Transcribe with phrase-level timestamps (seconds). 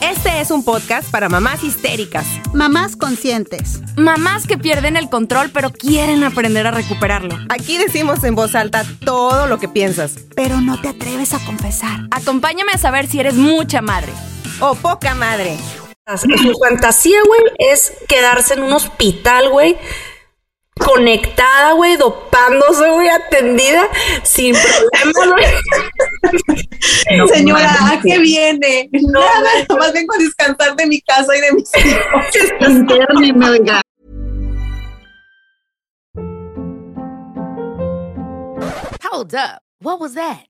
[0.00, 3.80] Este es un podcast para mamás histéricas, Mamás conscientes.
[3.96, 7.36] Mamás que pierden el control pero quieren aprender a recuperarlo.
[7.50, 10.16] Aquí decimos en voz alta todo lo que piensas.
[10.34, 12.08] Pero no te atreves a confesar.
[12.10, 14.12] Acompáñame a saber si eres mucha madre.
[14.60, 15.58] O poca madre.
[16.16, 19.76] Su fantasía, güey, es quedarse en un hospital, güey,
[20.84, 23.88] conectada, güey, dopándose, güey, atendida,
[24.22, 27.28] sin problema, güey.
[27.28, 28.88] Señora, ¿a qué viene?
[28.92, 32.00] Nada, nomás vengo a descansar de mi casa y de mis hijos.
[32.68, 33.80] Interneme, oiga.
[39.02, 39.60] Hold up.
[39.80, 40.49] What was that?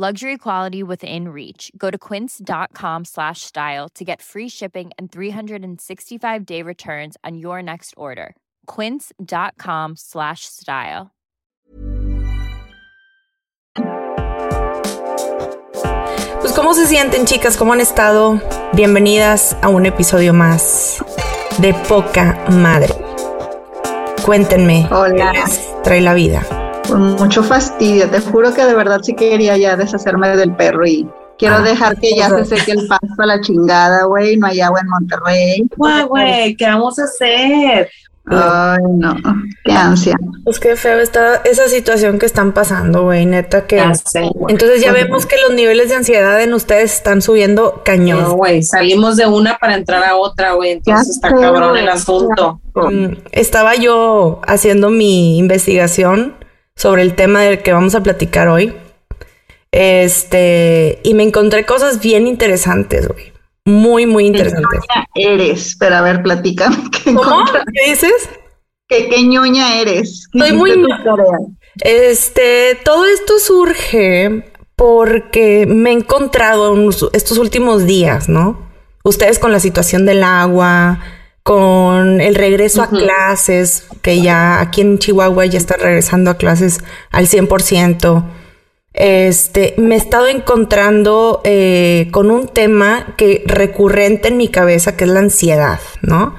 [0.00, 1.72] Luxury quality within reach.
[1.76, 7.60] Go to quince.com slash style to get free shipping and 365 day returns on your
[7.64, 8.36] next order.
[8.68, 11.10] Quince.com slash style.
[16.40, 17.56] Pues, ¿cómo se sienten, chicas?
[17.56, 18.40] ¿Cómo han estado?
[18.74, 21.04] Bienvenidas a un episodio más
[21.58, 22.94] de Poca Madre.
[24.24, 25.32] Cuéntenme, Hola.
[25.32, 26.67] ¿qué les trae la vida?
[26.88, 28.08] Con mucho fastidio.
[28.10, 31.06] Te juro que de verdad sí quería ya deshacerme del perro y
[31.38, 34.36] quiero Ah, dejar que ya se seque el pasto a la chingada, güey.
[34.36, 35.68] No hay agua en Monterrey.
[35.76, 37.88] Guau, güey, ¿qué vamos a hacer?
[38.30, 39.16] Ay, no.
[39.64, 40.14] Qué ansia.
[40.44, 43.76] Pues qué feo está esa situación que están pasando, güey, neta que...
[43.76, 44.52] Ya sé, güey.
[44.52, 48.36] Entonces ya vemos que los niveles de ansiedad en ustedes están subiendo No, cañón.
[48.36, 52.60] güey, salimos de una para entrar a otra, güey, entonces está cabrón el asunto.
[52.74, 56.34] Mm, Estaba yo haciendo mi investigación
[56.78, 58.72] sobre el tema del que vamos a platicar hoy.
[59.72, 63.32] Este, y me encontré cosas bien interesantes, güey.
[63.64, 64.80] Muy, muy interesantes.
[65.12, 65.76] ¿Qué eres?
[65.78, 66.76] Pero a ver, platícame.
[66.90, 67.44] ¿Qué, ¿Cómo?
[67.74, 68.30] ¿Qué dices?
[68.86, 70.28] ¿Qué, qué ñoña eres?
[70.32, 70.86] ¿Qué Estoy muy?
[71.80, 74.44] Este, todo esto surge
[74.76, 78.68] porque me he encontrado en estos últimos días, ¿no?
[79.02, 81.00] Ustedes con la situación del agua,
[81.48, 86.80] con el regreso a clases, que ya aquí en Chihuahua ya están regresando a clases
[87.10, 88.22] al 100%.
[88.92, 95.04] Este, me he estado encontrando eh, con un tema que recurrente en mi cabeza, que
[95.04, 96.34] es la ansiedad, ¿no?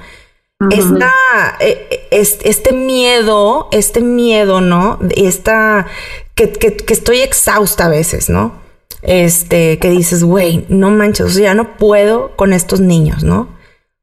[0.70, 1.10] Esta,
[1.58, 5.00] eh, es- este miedo, este miedo, ¿no?
[5.16, 5.88] Esta,
[6.36, 8.52] que, que, que estoy exhausta a veces, ¿no?
[9.02, 13.58] Este, que dices, güey, no manches, o sea, ya no puedo con estos niños, ¿no?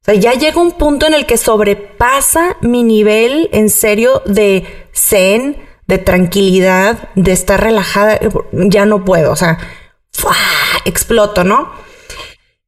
[0.07, 5.57] Sea, ya llega un punto en el que sobrepasa mi nivel en serio de zen,
[5.85, 8.17] de tranquilidad, de estar relajada,
[8.53, 9.57] ya no puedo, o sea,
[10.85, 11.71] exploto, ¿no?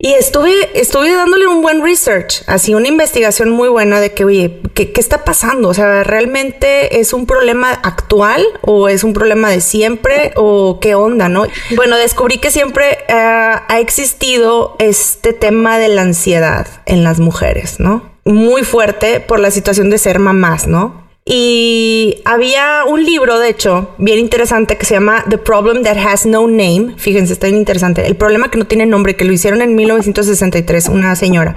[0.02, 4.62] Y estuve, estuve dándole un buen research, así una investigación muy buena de que, oye,
[4.74, 5.68] ¿qué, qué está pasando?
[5.68, 10.96] O sea, ¿realmente es un problema actual o es un problema de siempre o qué
[10.96, 11.44] onda, no?
[11.76, 17.82] Bueno, descubrí que siempre ah, ha existido este tema de la ansiedad en las mujeres,
[17.82, 18.02] ¿no?
[18.24, 21.09] Muy fuerte por la situación de ser mamás, ¿no?
[21.32, 26.26] Y había un libro, de hecho, bien interesante que se llama The Problem That Has
[26.26, 26.96] No Name.
[26.98, 28.08] Fíjense, está bien interesante.
[28.08, 31.56] El problema que no tiene nombre, que lo hicieron en 1963, una señora.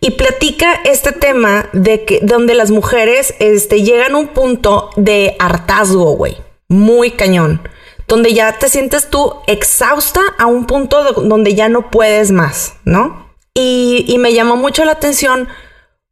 [0.00, 5.34] Y platica este tema de que donde las mujeres este, llegan a un punto de
[5.40, 6.36] hartazgo, güey.
[6.68, 7.62] Muy cañón.
[8.06, 12.74] Donde ya te sientes tú exhausta a un punto de- donde ya no puedes más,
[12.84, 13.26] ¿no?
[13.54, 15.48] Y, y me llamó mucho la atención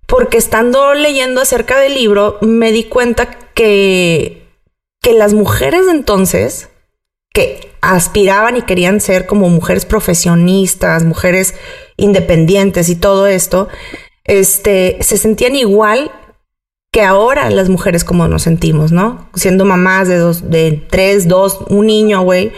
[0.08, 4.49] porque estando leyendo acerca del libro me di cuenta que,
[5.02, 6.70] que las mujeres de entonces,
[7.34, 11.55] que aspiraban y querían ser como mujeres profesionistas, mujeres
[11.99, 13.69] independientes y todo esto,
[14.25, 16.11] este, se sentían igual
[16.90, 19.28] que ahora las mujeres como nos sentimos, ¿no?
[19.34, 22.52] Siendo mamás de dos, de tres, dos, un niño, güey.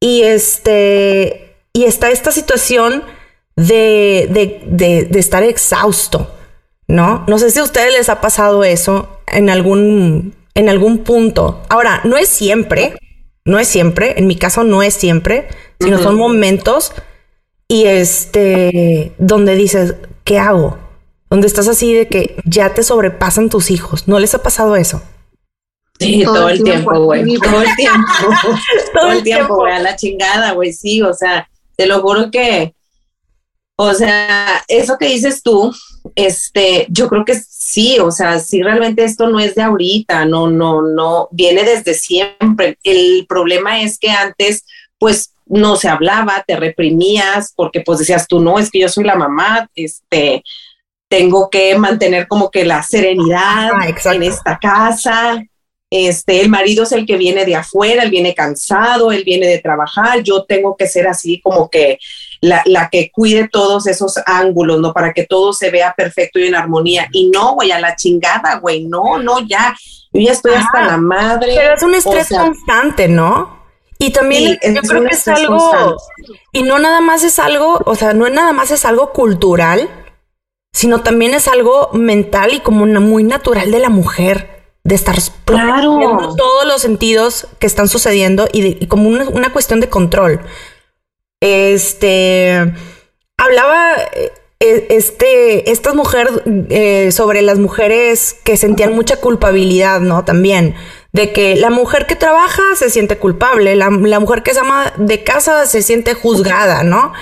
[0.00, 3.04] Y este, y está esta situación
[3.56, 6.30] de, de, de, de estar exhausto,
[6.90, 7.24] ¿no?
[7.26, 11.62] No sé si a ustedes les ha pasado eso en algún, en algún punto.
[11.68, 12.94] Ahora, no es siempre,
[13.44, 15.48] no es siempre, en mi caso no es siempre,
[15.80, 16.92] sino son momentos
[17.68, 19.94] y este, donde dices,
[20.24, 20.78] ¿qué hago?
[21.30, 24.08] Donde estás así de que ya te sobrepasan tus hijos.
[24.08, 25.00] ¿No les ha pasado eso?
[26.00, 27.36] Sí, todo, el tiempo, güey.
[27.36, 28.12] Todo el tiempo.
[29.00, 29.72] todo el tiempo, güey.
[29.72, 30.72] A la chingada, güey.
[30.72, 32.74] Sí, o sea, te lo juro que,
[33.76, 35.72] o sea, eso que dices tú,
[36.14, 40.50] este, yo creo que sí, o sea, sí realmente esto no es de ahorita, no,
[40.50, 42.78] no, no, viene desde siempre.
[42.82, 44.64] El problema es que antes,
[44.98, 49.02] pues, no se hablaba, te reprimías, porque pues decías tú, no, es que yo soy
[49.04, 50.44] la mamá, este,
[51.08, 53.70] tengo que mantener como que la serenidad
[54.04, 55.42] en esta casa.
[55.90, 59.58] Este, el marido es el que viene de afuera, él viene cansado, él viene de
[59.58, 61.98] trabajar, yo tengo que ser así como que
[62.40, 64.92] la, la, que cuide todos esos ángulos, ¿no?
[64.92, 67.08] Para que todo se vea perfecto y en armonía.
[67.12, 69.74] Y no, güey, a la chingada, güey, no, no, ya,
[70.12, 71.54] yo ya estoy hasta la madre.
[71.56, 73.60] Pero es un estrés constante, ¿no?
[73.98, 75.94] Y también yo creo que es algo, constante.
[76.52, 79.90] y no nada más es algo, o sea, no nada más es algo cultural,
[80.72, 85.16] sino también es algo mental y como una muy natural de la mujer de estar
[85.44, 86.34] claro.
[86.36, 90.40] todos los sentidos que están sucediendo y, de, y como una, una, cuestión de control.
[91.40, 92.72] Este
[93.38, 93.96] hablaba
[94.60, 96.28] este esta mujer
[96.68, 100.24] eh, sobre las mujeres que sentían mucha culpabilidad, ¿no?
[100.24, 100.74] También
[101.12, 104.92] de que la mujer que trabaja se siente culpable, la, la mujer que es ama
[104.96, 107.12] de casa se siente juzgada, ¿no?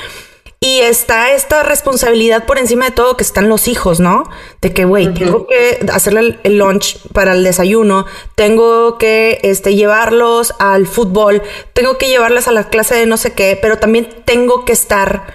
[0.61, 4.25] Y está esta responsabilidad por encima de todo que están los hijos, ¿no?
[4.61, 5.19] De que, güey, uh -huh.
[5.19, 11.43] tengo que hacerle el, lunch para el desayuno, tengo que este, llevarlos al fútbol,
[11.75, 15.33] tengo que llevarles a la clase de no sé qué, pero también tengo que estar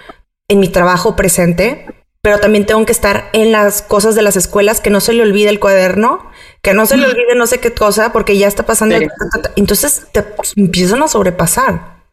[0.49, 1.85] en mi trabajo presente,
[2.21, 5.23] pero también tengo que estar en las cosas de las escuelas, que no se le
[5.23, 6.29] olvide el cuaderno,
[6.61, 8.97] que no se le olvide no sé qué cosa, porque ya está pasando.
[8.97, 9.07] Sí.
[9.55, 10.25] Entonces te
[10.57, 12.03] empiezan a sobrepasar.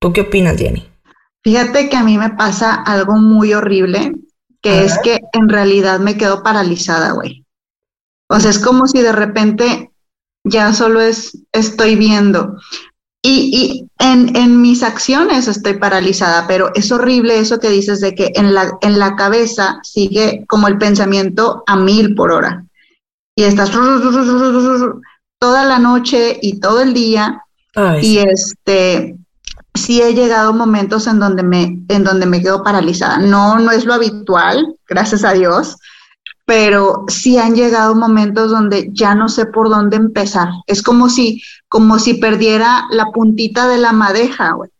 [0.00, 0.91] ¿Tú qué opinas, Jenny?
[1.42, 4.12] Fíjate que a mí me pasa algo muy horrible,
[4.60, 7.44] que es que en realidad me quedo paralizada, güey.
[8.28, 9.90] O sea, es como si de repente
[10.44, 12.58] ya solo es, estoy viendo.
[13.24, 18.14] Y, y en, en, mis acciones estoy paralizada, pero es horrible eso que dices de
[18.14, 22.64] que en la, en la cabeza sigue como el pensamiento a mil por hora.
[23.36, 23.70] Y estás
[25.38, 27.44] toda la noche y todo el día.
[27.74, 28.18] Ay, y sí.
[28.18, 29.16] este,
[29.74, 33.18] sí he llegado momentos en donde me, en donde me quedo paralizada.
[33.18, 35.76] No, no es lo habitual, gracias a Dios,
[36.44, 40.48] pero sí han llegado momentos donde ya no sé por dónde empezar.
[40.66, 44.70] Es como si, como si perdiera la puntita de la madeja, güey.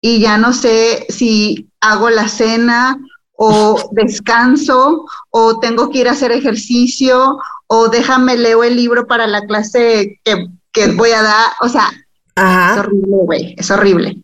[0.00, 2.98] Y ya no sé si hago la cena
[3.32, 9.26] o descanso o tengo que ir a hacer ejercicio o déjame leo el libro para
[9.26, 11.46] la clase que, que voy a dar.
[11.60, 11.90] O sea,
[12.34, 12.74] Ajá.
[12.74, 14.22] es horrible, güey, es horrible.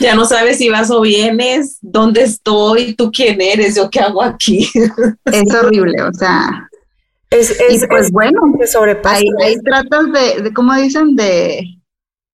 [0.00, 4.22] Ya no sabes si vas o vienes, dónde estoy, tú quién eres, yo qué hago
[4.22, 4.68] aquí.
[5.24, 6.68] Es horrible, o sea.
[7.30, 8.40] Es, es, y pues es, bueno,
[9.04, 11.16] ahí, ahí, tratas de, de, ¿cómo dicen?
[11.16, 11.64] De,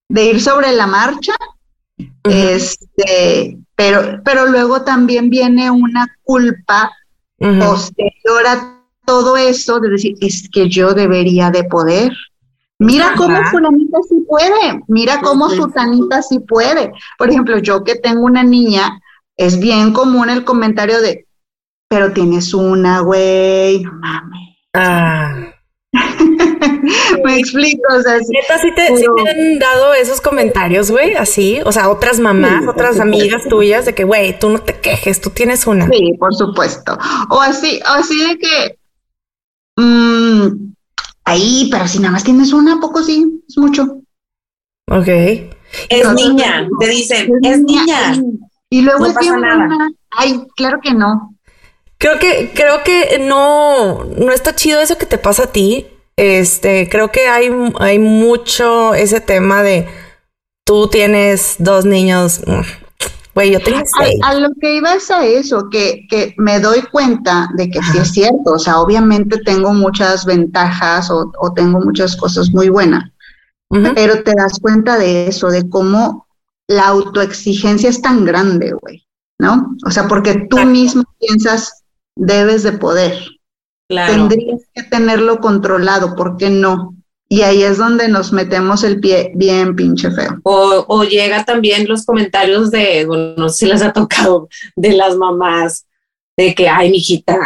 [0.09, 1.35] de ir sobre la marcha.
[1.99, 2.57] Uh -huh.
[2.57, 6.91] Este, pero, pero luego también viene una culpa
[7.39, 7.59] uh -huh.
[7.65, 12.13] posterior a todo eso de decir, es que yo debería de poder.
[12.81, 16.93] Mira cómo fulanita sí puede, mira cómo sutanita sí puede.
[17.19, 19.01] Por ejemplo, yo que tengo una niña,
[19.37, 21.27] es bien común el comentario de,
[21.89, 24.57] pero tienes una, güey, no mames.
[24.75, 25.53] Ah.
[27.25, 28.97] Me explico, o sea, sí, Neta, ¿sí te, pero...
[28.97, 33.43] ¿sí te, han dado esos comentarios, güey, así, o sea, otras mamás, sí, otras amigas
[33.49, 35.89] tuyas, de que, güey, tú no te quejes, tú tienes una.
[35.89, 36.97] Sí, por supuesto.
[37.31, 38.79] O así, o así de que,
[39.77, 40.73] mmm,
[41.31, 44.01] ahí, pero si nada más tienes una, poco sí, es mucho.
[44.91, 45.09] Ok.
[45.09, 45.51] Es
[45.91, 48.13] Entonces, niña, te dicen, es, es niña.
[48.13, 48.23] niña.
[48.71, 49.91] Y luego no es bien buena.
[50.11, 51.35] Ay, claro que no.
[51.99, 55.87] Creo que, creo que no, no está chido eso que te pasa a ti.
[56.17, 59.89] Este, creo que hay, hay mucho ese tema de
[60.65, 62.41] tú tienes dos niños.
[63.39, 64.19] Güey, yo tengo seis.
[64.25, 67.81] A, a, lo que iba es a eso, que, que me doy cuenta de que
[67.81, 68.55] sí es cierto.
[68.55, 73.13] O sea, obviamente tengo muchas ventajas o, o tengo muchas cosas muy buenas.
[73.71, 73.93] Uh -huh.
[73.95, 76.27] Pero te das cuenta de eso, de cómo
[76.67, 79.07] la autoexigencia es tan grande, güey,
[79.39, 79.77] ¿no?
[79.87, 81.85] O sea, porque tú mismo piensas,
[82.17, 83.15] debes de poder.
[83.89, 84.15] Claro.
[84.15, 86.98] Tendrías que tenerlo controlado, ¿por qué no?
[87.31, 90.41] Y ahí es donde nos metemos el pie bien pinche feo.
[90.45, 94.93] O, o llega también los comentarios de, bueno, no sé si les ha tocado, de
[94.93, 95.87] las mamás,
[96.37, 97.39] de que, ay, mijita,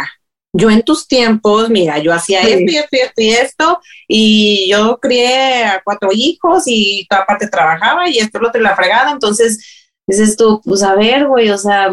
[0.53, 4.69] yo en tus tiempos, mira, yo hacía esto y esto y esto y esto, y
[4.69, 9.11] yo crié a cuatro hijos y tu aparte trabajaba y esto lo te la fregada,
[9.11, 11.89] entonces dices tú, pues a ver, güey, o sea,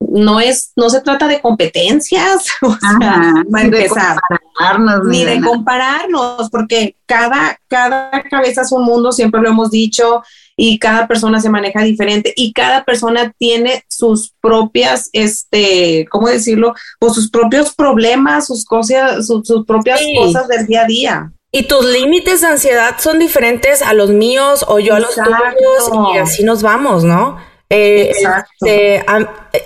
[0.00, 6.50] no es, no se trata de competencias, o sea, ni de compararnos, ni, de, compararnos,
[6.50, 10.22] porque cada, cada cabeza es un mundo, siempre lo hemos dicho,
[10.56, 16.74] y cada persona se maneja diferente y cada persona tiene sus propias, este, ¿cómo decirlo?
[16.98, 21.32] Pues sus propios problemas, sus cosas, sus, propias cosas del día a día.
[21.52, 25.90] Y tus límites de ansiedad son diferentes a los míos o yo a los tuyos
[26.14, 27.38] y así nos vamos, ¿no?
[27.72, 29.04] Eh, este,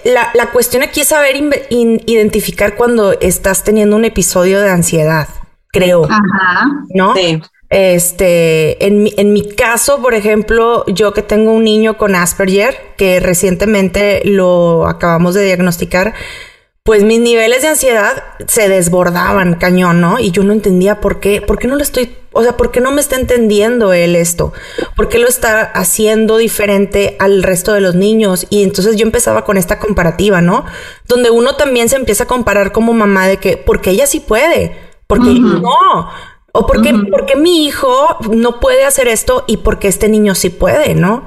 [0.04, 1.36] la, la, cuestión aquí es saber
[1.70, 5.26] identificar cuando estás teniendo un episodio de ansiedad,
[5.72, 6.04] creo.
[6.04, 6.68] Ajá.
[6.90, 7.14] ¿No?
[7.14, 7.40] Sí.
[7.70, 12.76] Este, en mi, en mi caso, por ejemplo, yo que tengo un niño con Asperger,
[12.96, 16.14] que recientemente lo acabamos de diagnosticar,
[16.84, 20.18] pues mis niveles de ansiedad se desbordaban cañón, ¿no?
[20.18, 22.80] Y yo no entendía por qué, por qué no lo estoy, o sea, por qué
[22.80, 24.52] no me está entendiendo él esto,
[24.96, 28.46] por qué lo está haciendo diferente al resto de los niños.
[28.50, 30.64] Y entonces yo empezaba con esta comparativa, ¿no?
[31.08, 34.76] Donde uno también se empieza a comparar como mamá de que, porque ella sí puede,
[35.06, 36.10] porque no
[36.56, 40.50] o por qué, porque mi hijo no puede hacer esto y porque este niño sí
[40.50, 41.24] puede, ¿no?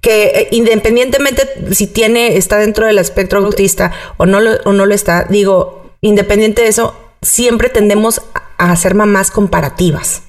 [0.00, 4.86] Que eh, independientemente si tiene, está dentro del espectro autista o no lo, o no
[4.86, 8.22] lo está, digo, independiente de eso, siempre tendemos
[8.56, 10.23] a hacer mamás comparativas.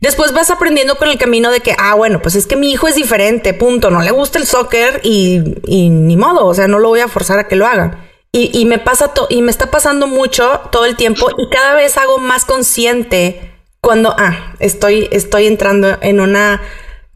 [0.00, 2.88] Después vas aprendiendo con el camino de que, ah, bueno, pues es que mi hijo
[2.88, 3.90] es diferente, punto.
[3.90, 7.08] No le gusta el soccer y, y ni modo, o sea, no lo voy a
[7.08, 7.98] forzar a que lo haga.
[8.36, 12.18] Y, me pasa y me está pasando mucho todo el tiempo y cada vez hago
[12.18, 16.60] más consciente cuando, ah, estoy, estoy entrando en una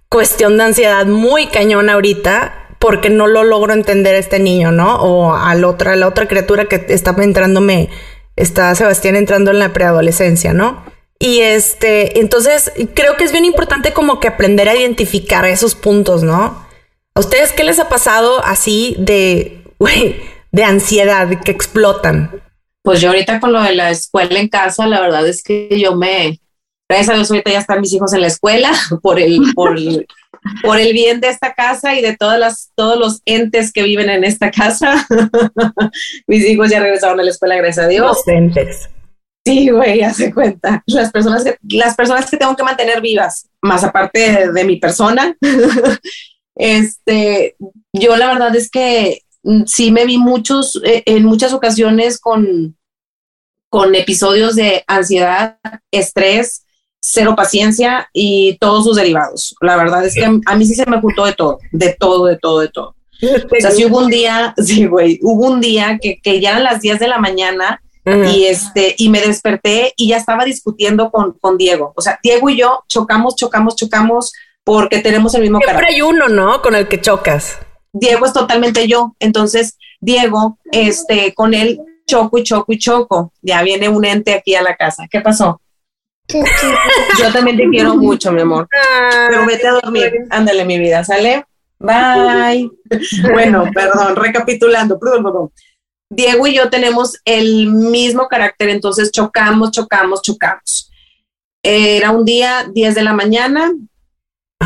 [0.09, 4.95] cuestión de ansiedad muy cañona ahorita porque no lo logro entender a este niño, ¿no?
[5.03, 7.89] O a la otra, la otra criatura que está entrándome,
[8.37, 10.85] está Sebastián entrando en la preadolescencia, ¿no?
[11.19, 16.23] Y este, entonces creo que es bien importante como que aprender a identificar esos puntos,
[16.23, 16.67] ¿no?
[17.15, 20.17] ¿A ustedes qué les ha pasado así de, güey,
[20.53, 22.41] de ansiedad que explotan?
[22.83, 25.97] Pues yo ahorita con lo de la escuela en casa, la verdad es que yo
[25.97, 26.41] me,
[26.89, 28.73] gracias a Dios ahorita ya están mis hijos en la escuela
[29.03, 29.77] por el, por,
[30.63, 34.09] por el bien de esta casa y de todas las, todos los entes que viven
[34.09, 35.05] en esta casa.
[36.29, 38.07] mis hijos ya regresaron a la escuela, gracias a Dios.
[38.07, 38.89] Los entes.
[39.53, 40.83] Sí, güey, hace cuenta.
[40.87, 45.37] Las personas, que, las personas que tengo que mantener vivas, más aparte de mi persona.
[46.55, 47.57] este,
[47.93, 52.77] yo la verdad es que Mm, sí me vi muchos, eh, en muchas ocasiones con,
[53.69, 55.59] con episodios de ansiedad,
[55.91, 56.65] estrés,
[57.01, 59.55] cero paciencia y todos sus derivados.
[59.61, 62.37] La verdad es que a, mí sí se me juntó de todo, de todo, de
[62.37, 62.95] todo, de todo.
[63.21, 66.65] O sea, sí hubo un día, sí, güey, hubo un día que, que ya eran
[66.65, 67.81] las 10 de la mañana
[68.33, 71.93] y este, y me desperté y ya estaba discutiendo con, con Diego.
[71.97, 74.33] O sea, Diego y yo chocamos, chocamos, chocamos
[74.65, 76.61] porque tenemos el mismo Siempre hay uno, ¿no?
[76.61, 77.59] Con el que chocas.
[77.93, 79.15] Diego es totalmente yo.
[79.19, 83.33] Entonces, Diego, este, con él choco y choco y choco.
[83.43, 85.07] Ya viene un ente aquí a la casa.
[85.11, 85.61] ¿Qué pasó?
[86.29, 88.69] Yo también te quiero mucho, mi amor.
[89.29, 90.13] Pero vete a dormir.
[90.31, 91.45] Ándale, mi vida, ¿sale?
[91.79, 92.71] Bye.
[93.33, 94.99] bueno, perdón, recapitulando.
[96.11, 100.91] Diego y yo tenemos el mismo carácter, entonces chocamos, chocamos, chocamos.
[101.63, 103.73] Era un día 10 de la mañana,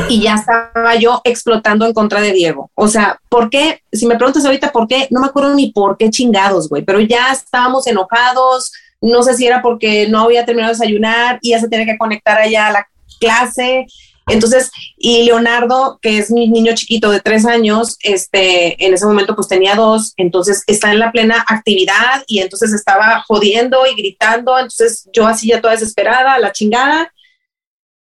[0.08, 2.70] y ya estaba yo explotando en contra de Diego.
[2.74, 3.82] O sea, ¿por qué?
[3.92, 7.00] Si me preguntas ahorita por qué, no me acuerdo ni por qué chingados, güey, pero
[7.00, 11.60] ya estábamos enojados, no sé si era porque no había terminado de desayunar y ya
[11.60, 12.88] se tenía que conectar allá a la
[13.20, 13.86] clase.
[14.28, 19.34] Entonces, y Leonardo, que es mi niño chiquito de tres años, este, en ese momento
[19.34, 24.56] pues tenía dos, entonces está en la plena actividad y entonces estaba jodiendo y gritando,
[24.56, 27.12] entonces yo así ya toda desesperada, la chingada,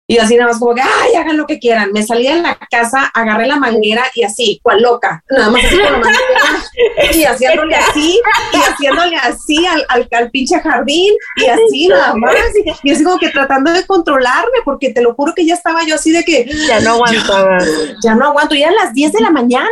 [0.05, 1.91] y así nada más como que, ay, hagan lo que quieran.
[1.93, 5.23] Me salí de la casa, agarré la manguera y así, cual loca.
[5.29, 10.59] Nada más así con la manguera y haciéndole así, y haciéndole así al, al, pinche
[10.59, 12.35] jardín y así nada más.
[12.83, 15.95] Y, así como que tratando de controlarme, porque te lo juro que ya estaba yo
[15.95, 16.49] así de que...
[16.67, 17.57] Ya no aguantaba.
[18.03, 19.69] Ya, no aguanto, ya a las 10 de la mañana.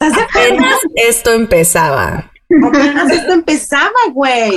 [0.00, 2.30] Apenas esto empezaba.
[2.64, 4.54] Apenas esto empezaba, güey.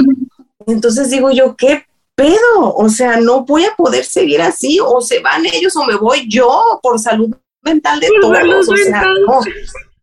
[0.67, 1.85] Entonces digo yo, ¿qué
[2.15, 2.73] pedo?
[2.75, 6.27] O sea, no voy a poder seguir así, o se van ellos o me voy
[6.29, 8.69] yo por salud mental de todos.
[8.69, 9.41] O sea, no,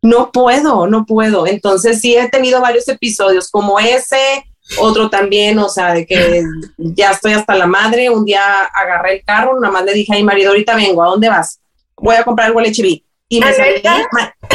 [0.01, 1.47] no puedo, no puedo.
[1.47, 4.45] Entonces sí he tenido varios episodios como ese,
[4.77, 6.43] otro también, o sea, de que
[6.77, 8.09] ya estoy hasta la madre.
[8.09, 11.07] Un día agarré el carro, nada más le dije a mi marido, ahorita vengo, ¿a
[11.07, 11.59] dónde vas?
[11.97, 13.81] Voy a comprar algo leche Y me salí,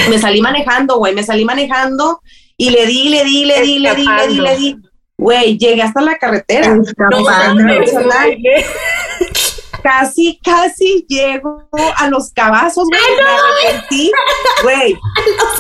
[0.09, 2.21] me salí manejando, güey, me salí manejando
[2.57, 4.77] y le di, le di, le di, le di, le di, le di.
[5.19, 6.77] Güey, llegué hasta la carretera.
[6.77, 6.83] No,
[9.83, 13.01] casi, casi llego a los cabazos, güey.
[13.17, 14.13] Me arrepentí,
[14.63, 14.97] güey.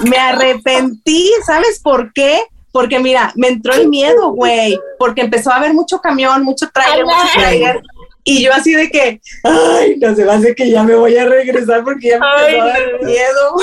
[0.08, 2.40] Me arrepentí, ¿sabes por qué?
[2.70, 7.04] Porque mira, me entró el miedo, güey, porque empezó a haber mucho camión, mucho trailer,
[7.04, 7.82] mucho trailer.
[8.22, 11.16] Y yo así de que, ay, no se va a hacer que ya me voy
[11.16, 13.56] a regresar porque ya me empezó a dar miedo.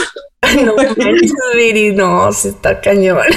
[1.95, 3.27] No, no, se está cañón.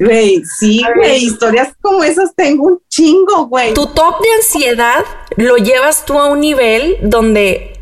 [0.00, 3.74] Güey, sí, güey, historias como esas tengo un chingo, güey.
[3.74, 5.04] Tu top de ansiedad
[5.36, 7.78] lo llevas tú a un nivel donde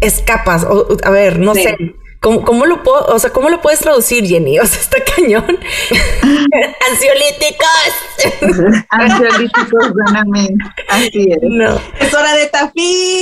[0.00, 0.66] escapas.
[1.04, 1.76] a ver, no sé.
[2.20, 4.58] ¿Cómo, ¿Cómo, lo puedo, o sea, cómo lo puedes traducir, Jenny?
[4.60, 5.44] O sea, está cañón.
[6.90, 7.92] Ansiolíticos.
[8.90, 9.92] Ansiolíticos.
[10.88, 11.38] Así es.
[11.42, 11.80] No.
[11.98, 13.19] Es hora de tafil.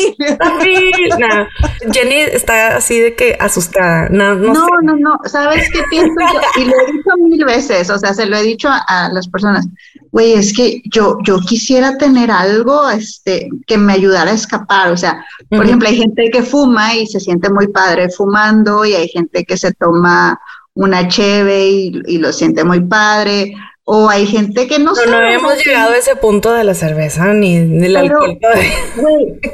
[1.92, 4.08] Jenny está así de que asustada.
[4.08, 5.18] No, no, no, no, no.
[5.24, 6.40] ¿Sabes qué pienso yo?
[6.62, 9.66] Y lo he dicho mil veces, o sea, se lo he dicho a las personas
[10.10, 14.92] güey, es que yo, yo quisiera tener algo este, que me ayudara a escapar.
[14.92, 18.94] O sea, por ejemplo, hay gente que fuma y se siente muy padre fumando y
[18.94, 20.38] hay gente que se toma
[20.74, 23.52] una cheve y, lo siente muy padre.
[23.90, 27.32] O hay gente que no, no No hemos llegado a ese punto de la cerveza
[27.32, 28.38] ni del alcohol.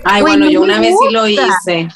[0.02, 1.88] Ay, bueno, yo una vez sí lo hice.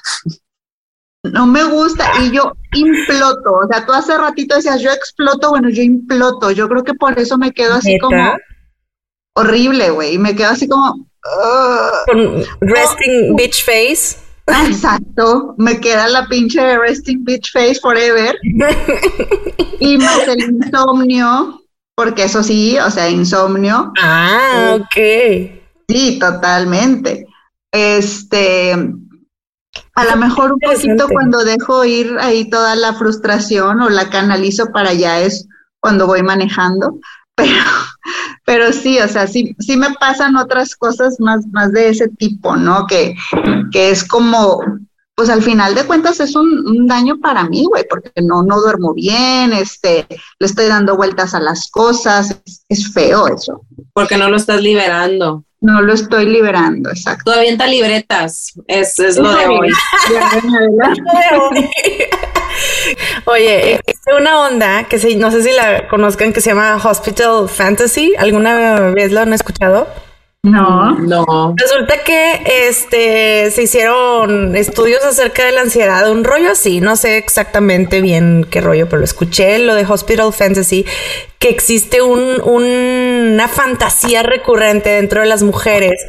[1.25, 3.55] No me gusta y yo imploto.
[3.65, 6.53] O sea, tú hace ratito decías, yo exploto, bueno, yo imploto.
[6.53, 8.37] Yo creo que por eso me quedo así como
[9.35, 10.15] horrible, güey.
[10.15, 11.09] Y me quedo así como.
[12.07, 14.17] Con resting bitch face.
[14.47, 18.37] Exacto, me queda la pinche resting bitch face forever.
[19.81, 21.65] y más el insomnio,
[21.99, 23.93] porque eso sí, o sea, insomnio.
[24.01, 24.97] Ah, ok.
[25.89, 27.27] Sí, totalmente.
[27.73, 34.11] Este, a lo mejor un poquito cuando dejo ir ahí toda la frustración o la
[34.11, 35.49] canalizo para allá es
[35.81, 37.01] cuando voy manejando,
[37.35, 37.65] pero,
[38.47, 42.55] pero sí, o sea, sí, sí me pasan otras cosas más, más de ese tipo,
[42.55, 42.87] ¿no?
[42.87, 43.17] Que,
[43.73, 44.61] que es como,
[45.19, 48.95] pues al final de cuentas es un, daño para mí, güey, porque no, no duermo
[48.95, 50.07] bien, este,
[50.39, 53.63] le estoy dando vueltas a las cosas, es, feo eso.
[53.93, 55.43] Porque no lo estás liberando.
[55.61, 57.33] No lo estoy liberando, exacto.
[57.33, 59.71] Todavía está libretas, es, es lo de hoy.
[63.25, 67.49] Oye, existe una onda que se, no sé si la conozcan que se llama Hospital
[67.49, 68.15] Fantasy.
[68.17, 69.89] ¿Alguna vez lo han escuchado?
[70.51, 70.99] No.
[70.99, 71.55] No.
[71.57, 77.17] Resulta que este se hicieron estudios acerca de la ansiedad, un rollo así, no sé
[77.19, 80.87] exactamente bien qué rollo, pero lo escuché, lo de Hospital Fantasy,
[81.39, 86.01] que existe un, una fantasía recurrente dentro de las mujeres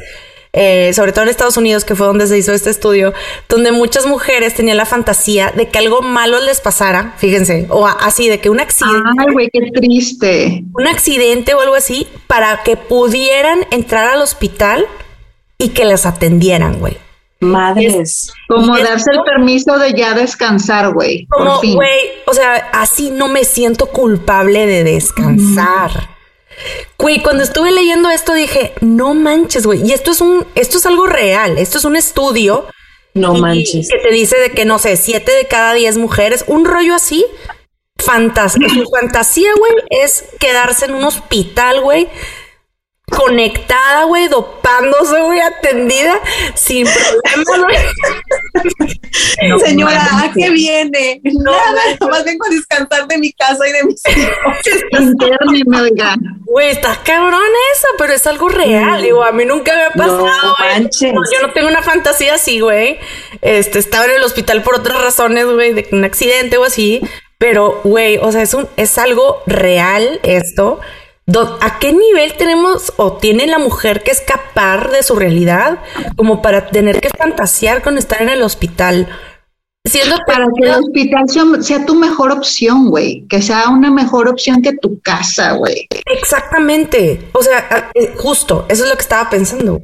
[0.52, 3.12] eh, sobre todo en Estados Unidos, que fue donde se hizo este estudio,
[3.48, 8.28] donde muchas mujeres tenían la fantasía de que algo malo les pasara, fíjense, o así,
[8.28, 9.08] de que un accidente.
[9.18, 10.64] Ay, güey, qué triste.
[10.74, 14.86] Un accidente o algo así, para que pudieran entrar al hospital
[15.58, 16.96] y que las atendieran, güey.
[17.42, 18.34] Madres.
[18.48, 21.26] como darse el permiso de ya descansar, güey.
[21.26, 26.09] Como, güey, o sea, así no me siento culpable de descansar.
[26.98, 29.86] Güey, cuando estuve leyendo esto dije, no manches, güey.
[29.86, 32.66] Y esto es un, esto es algo real, esto es un estudio.
[33.14, 33.88] No manches.
[33.90, 37.24] Que te dice de que, no sé, siete de cada diez mujeres, un rollo así.
[37.98, 38.68] Fantasía.
[38.74, 42.08] Su fantasía, güey, es quedarse en un hospital, güey,
[43.10, 46.20] conectada, güey, dopándose, güey, atendida
[46.54, 47.76] sin problema, güey.
[49.64, 51.20] Señora, ¿a qué viene?
[51.24, 54.34] No, Nada, nomás vengo a descansar de mi casa y de mis hijos.
[56.46, 57.42] Güey, estás cabrón
[57.74, 59.02] esa, pero es algo real.
[59.02, 60.26] Digo, a mí nunca me ha pasado.
[60.26, 61.12] No manches.
[61.12, 62.98] yo no tengo una fantasía así, güey.
[63.42, 67.00] Este, estaba en el hospital por otras razones, güey, de un accidente o así.
[67.38, 70.80] Pero, güey, o sea, es un, es algo real esto.
[71.60, 75.78] ¿A qué nivel tenemos o tiene la mujer que escapar de su realidad
[76.16, 79.08] como para tener que fantasear con estar en el hospital?
[79.84, 83.26] Siendo para que el hospital sea, tu mejor opción, güey.
[83.28, 85.88] Que sea una mejor opción que tu casa, güey.
[86.06, 87.30] Exactamente.
[87.32, 89.80] O sea, eh, justo, eso es lo que estaba pensando.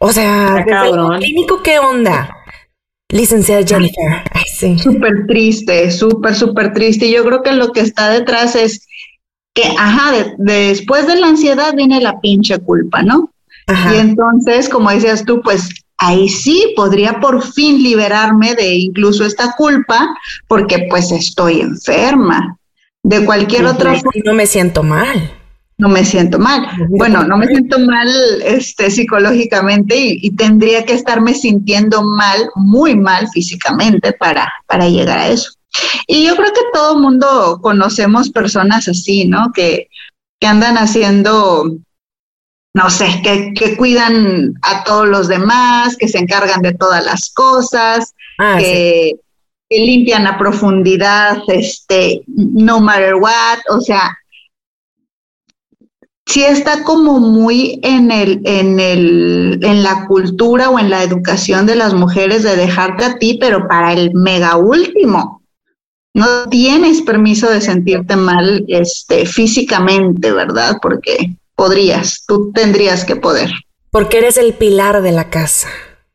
[0.00, 2.34] O sea, el clínico, ¿qué onda?
[3.10, 4.22] Licenciada Jennifer.
[4.32, 4.78] Ay, sí.
[4.78, 7.06] Súper triste, súper, súper triste.
[7.06, 8.86] Y yo creo que lo que está detrás es
[9.54, 13.30] que, ajá, después de la ansiedad viene la pinche culpa, ¿no?
[13.92, 19.52] Y entonces, como decías tú, pues ahí sí podría por fin liberarme de incluso esta
[19.56, 20.14] culpa
[20.48, 22.58] porque pues estoy enferma.
[23.02, 24.10] De cualquier otra forma.
[24.24, 25.30] No me siento mal.
[25.76, 26.66] No me siento mal.
[26.88, 28.08] Bueno, no me siento mal
[28.44, 35.28] este, psicológicamente y, tendría que estarme sintiendo mal, muy mal físicamente para, para llegar a
[35.28, 35.50] eso.
[36.06, 39.52] Y yo creo que todo mundo conocemos personas así, ¿no?
[39.52, 39.88] Que,
[40.40, 41.78] que andan haciendo
[42.74, 48.14] no sé, que, cuidan a todos los demás, que se encargan de todas las cosas,
[48.38, 49.12] ah, que,
[49.70, 54.16] limpian a profundidad, este, no matter what, o sea,
[56.26, 61.66] sí está como muy en el, en el, en la cultura o en la educación
[61.66, 65.43] de las mujeres de dejarte a ti, pero para el mega último.
[66.14, 70.78] No tienes permiso de sentirte mal este, físicamente, ¿verdad?
[70.80, 73.50] Porque podrías, tú tendrías que poder.
[73.90, 75.68] Porque eres el pilar de la casa.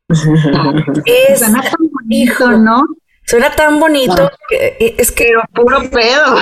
[0.08, 2.82] es, Suena tan bonito, ¿no?
[3.26, 5.26] Suena tan bonito que eh, es que...
[5.26, 6.36] Pero puro pedo.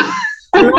[0.53, 0.71] No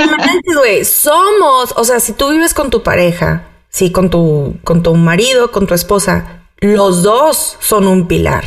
[0.60, 0.84] güey.
[0.84, 5.50] Somos, o sea, si tú vives con tu pareja, sí, con tu, con tu marido,
[5.50, 8.44] con tu esposa, los dos son un pilar.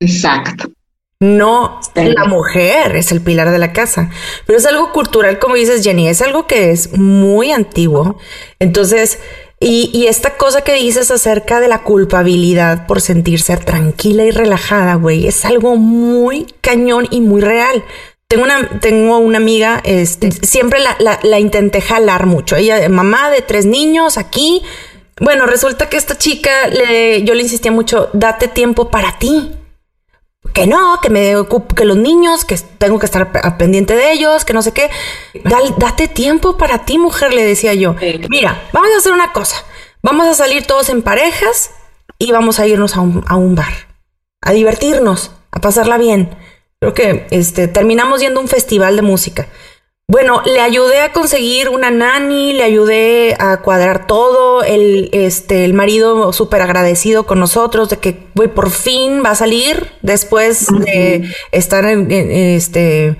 [0.00, 0.70] Exacto.
[1.22, 4.08] No la mujer es el pilar de la casa,
[4.46, 8.18] pero es algo cultural, como dices Jenny, es algo que es muy antiguo.
[8.58, 9.18] Entonces,
[9.60, 14.94] y, y esta cosa que dices acerca de la culpabilidad por sentirse tranquila y relajada,
[14.94, 17.84] güey, es algo muy cañón y muy real.
[18.26, 22.56] Tengo una, tengo una amiga, este, siempre la, la, la intenté jalar mucho.
[22.56, 24.62] Ella, mamá de tres niños aquí.
[25.20, 29.50] Bueno, resulta que esta chica, le, yo le insistía mucho, date tiempo para ti
[30.52, 34.44] que no, que me ocupo, que los niños, que tengo que estar pendiente de ellos,
[34.44, 34.90] que no sé qué.
[35.78, 37.94] date tiempo para ti, mujer, le decía yo.
[38.28, 39.56] Mira, vamos a hacer una cosa.
[40.02, 41.72] Vamos a salir todos en parejas
[42.18, 43.72] y vamos a irnos a un, a un bar,
[44.40, 46.36] a divertirnos, a pasarla bien.
[46.80, 49.48] Creo que este, terminamos yendo a un festival de música.
[50.10, 55.72] Bueno, le ayudé a conseguir una nani, le ayudé a cuadrar todo, el, este, el
[55.72, 61.32] marido súper agradecido con nosotros de que, güey, por fin va a salir después de
[61.52, 63.18] estar en, este,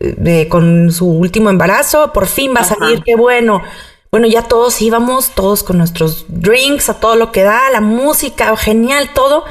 [0.00, 3.62] de, con su último embarazo, por fin va a salir, qué bueno.
[4.10, 8.56] Bueno, ya todos íbamos, todos con nuestros drinks, a todo lo que da, la música,
[8.56, 9.44] genial, todo.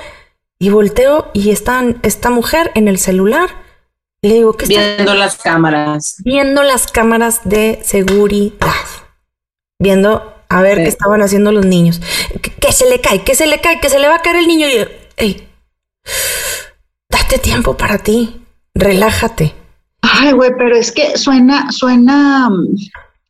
[0.59, 3.62] Y volteo y están esta mujer en el celular
[4.23, 6.15] le digo, ¿qué Viendo las cámaras.
[6.23, 8.71] Viendo las cámaras de seguridad.
[9.79, 12.01] Viendo a ver qué estaban haciendo los niños.
[12.41, 14.47] Que, se le cae, que se le cae, que se le va a caer el
[14.47, 14.67] niño.
[14.67, 15.49] Y hey,
[17.09, 18.41] date tiempo para ti.
[18.73, 19.53] Relájate.
[20.01, 22.75] Ay, güey, pero es que suena, suena mm,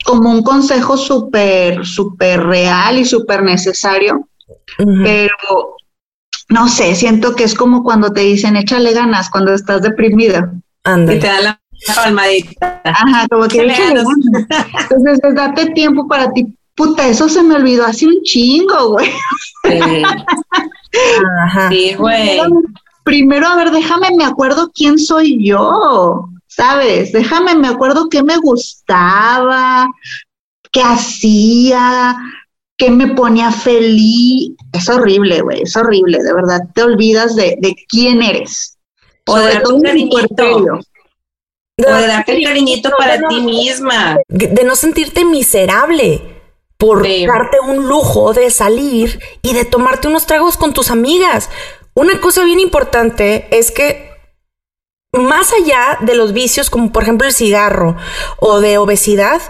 [0.05, 4.29] como un consejo súper, súper real y súper necesario.
[4.77, 5.75] Pero
[6.49, 10.53] no sé, siento que es como cuando te dicen échale ganas cuando estás deprimida.
[10.85, 11.61] Y te da la
[11.95, 12.81] palmadita.
[12.83, 16.45] Ajá, como que Entonces, date tiempo para ti.
[16.75, 19.09] Puta, eso se me olvidó hace un chingo, güey.
[19.63, 20.03] Sí.
[21.45, 21.69] Ajá.
[21.69, 22.39] Sí, güey.
[23.03, 27.11] Primero, a ver, déjame, me acuerdo quién soy yo, ¿sabes?
[27.11, 29.87] Déjame, me acuerdo qué me gustaba,
[30.71, 32.15] qué hacía,
[32.77, 34.51] qué me ponía feliz.
[34.71, 36.61] Es horrible, güey, es horrible, de verdad.
[36.73, 38.72] Te olvidas de, de quién eres.
[39.27, 40.43] O de darte un cariñito.
[41.77, 44.17] De, o de darte un cariñito para ti misma.
[44.27, 46.21] De no sentirte miserable
[46.77, 51.49] por darte un lujo de salir y de tomarte unos tragos con tus amigas.
[51.93, 54.11] Una cosa bien importante es que
[55.13, 57.95] más allá de los vicios como por ejemplo el cigarro
[58.39, 59.41] o de obesidad,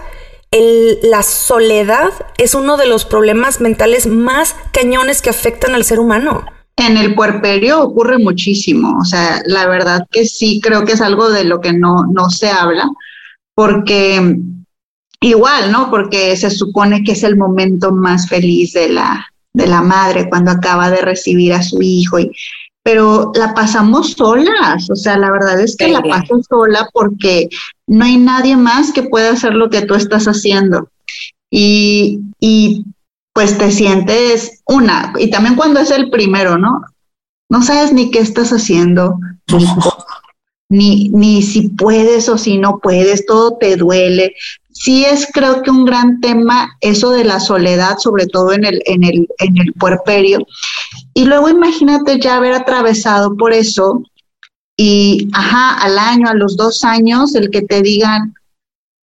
[0.50, 5.98] el, la soledad es uno de los problemas mentales más cañones que afectan al ser
[5.98, 6.44] humano.
[6.76, 11.30] En el puerperio ocurre muchísimo, o sea, la verdad que sí creo que es algo
[11.30, 12.88] de lo que no, no se habla,
[13.54, 14.36] porque
[15.20, 15.90] igual, ¿no?
[15.90, 20.50] Porque se supone que es el momento más feliz de la, de la madre cuando
[20.50, 22.32] acaba de recibir a su hijo, y,
[22.82, 27.48] pero la pasamos solas, o sea, la verdad es que la paso sola porque
[27.86, 30.88] no hay nadie más que pueda hacer lo que tú estás haciendo.
[31.50, 32.84] Y, y
[33.34, 36.80] pues te sientes una, y también cuando es el primero, ¿no?
[37.50, 39.18] No sabes ni qué estás haciendo,
[40.68, 44.34] ni, ni si puedes o si no puedes, todo te duele.
[44.70, 48.82] Sí es creo que un gran tema eso de la soledad, sobre todo en el,
[48.86, 50.46] en el, en el puerperio.
[51.12, 54.02] Y luego imagínate ya haber atravesado por eso
[54.76, 58.34] y, ajá, al año, a los dos años, el que te digan,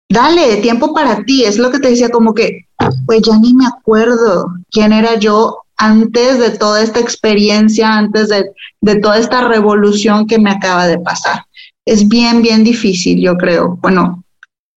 [0.10, 2.68] dale, tiempo para ti, es lo que te decía como que,
[3.06, 8.52] pues ya ni me acuerdo quién era yo antes de toda esta experiencia, antes de,
[8.82, 11.46] de toda esta revolución que me acaba de pasar.
[11.86, 13.78] Es bien, bien difícil, yo creo.
[13.82, 14.24] Bueno,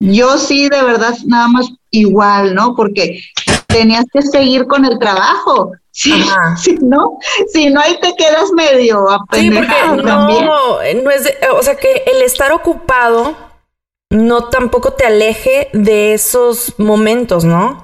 [0.01, 2.75] yo sí, de verdad, nada más igual, ¿no?
[2.75, 3.21] Porque
[3.67, 5.73] tenías que seguir con el trabajo.
[5.97, 6.13] Sí,
[6.61, 7.21] si no,
[7.53, 12.21] si no ahí te quedas medio Sí, porque no, no es, o sea que el
[12.23, 13.37] estar ocupado
[14.11, 17.84] no tampoco te aleje de esos momentos, ¿no?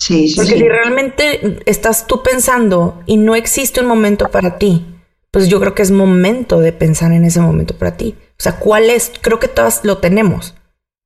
[0.00, 0.36] Sí, sí.
[0.36, 4.84] Porque si realmente estás tú pensando y no existe un momento para ti,
[5.30, 8.16] pues yo creo que es momento de pensar en ese momento para ti.
[8.18, 9.12] O sea, ¿cuál es?
[9.20, 10.54] Creo que todas lo tenemos,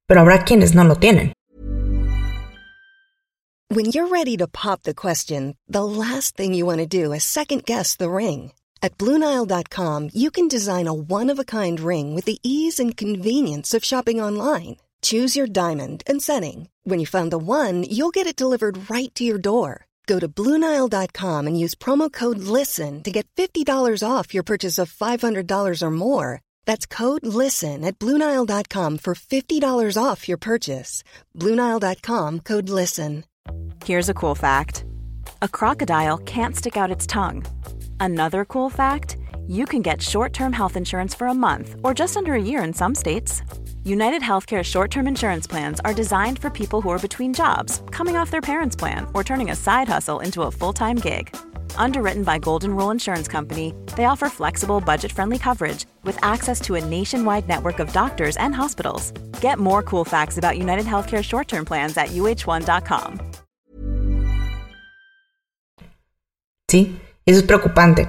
[0.07, 1.33] pero habrá quienes no lo tienen.
[3.68, 7.24] When you're ready to pop the question, the last thing you want to do is
[7.24, 8.52] second guess the ring.
[8.80, 14.20] At Bluenile.com, you can design a one-of-a-kind ring with the ease and convenience of shopping
[14.20, 14.76] online.
[15.05, 16.69] Choose your diamond and setting.
[16.85, 19.85] When you find the one, you'll get it delivered right to your door.
[20.07, 23.67] Go to Bluenile.com and use promo code LISTEN to get $50
[24.03, 26.40] off your purchase of $500 or more.
[26.64, 31.05] That's code LISTEN at Bluenile.com for $50 off your purchase.
[31.38, 33.25] Bluenile.com code LISTEN.
[33.85, 34.87] Here's a cool fact
[35.43, 37.45] a crocodile can't stick out its tongue.
[38.01, 42.17] Another cool fact you can get short term health insurance for a month or just
[42.17, 43.43] under a year in some states.
[43.87, 48.16] United Healthcare short term insurance plans are designed for people who are between jobs, coming
[48.16, 51.37] off their parents' plan, or turning a side hustle into a full time gig.
[51.77, 56.77] Underwritten by Golden Rule Insurance Company, they offer flexible, budget friendly coverage with access to
[56.77, 59.12] a nationwide network of doctors and hospitals.
[59.42, 63.18] Get more cool facts about United Healthcare short term plans at uh1.com.
[66.70, 68.09] Sí, eso es preocupante.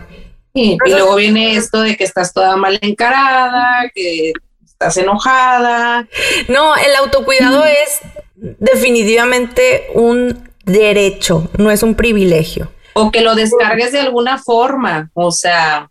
[0.56, 4.32] Sí, y luego viene esto de que estás toda mal encarada, que
[4.76, 6.08] estás enojada.
[6.50, 8.02] No, el autocuidado es
[8.36, 12.72] definitivamente un derecho, no es un privilegio.
[12.94, 15.90] O que lo descargues de alguna forma, o sea,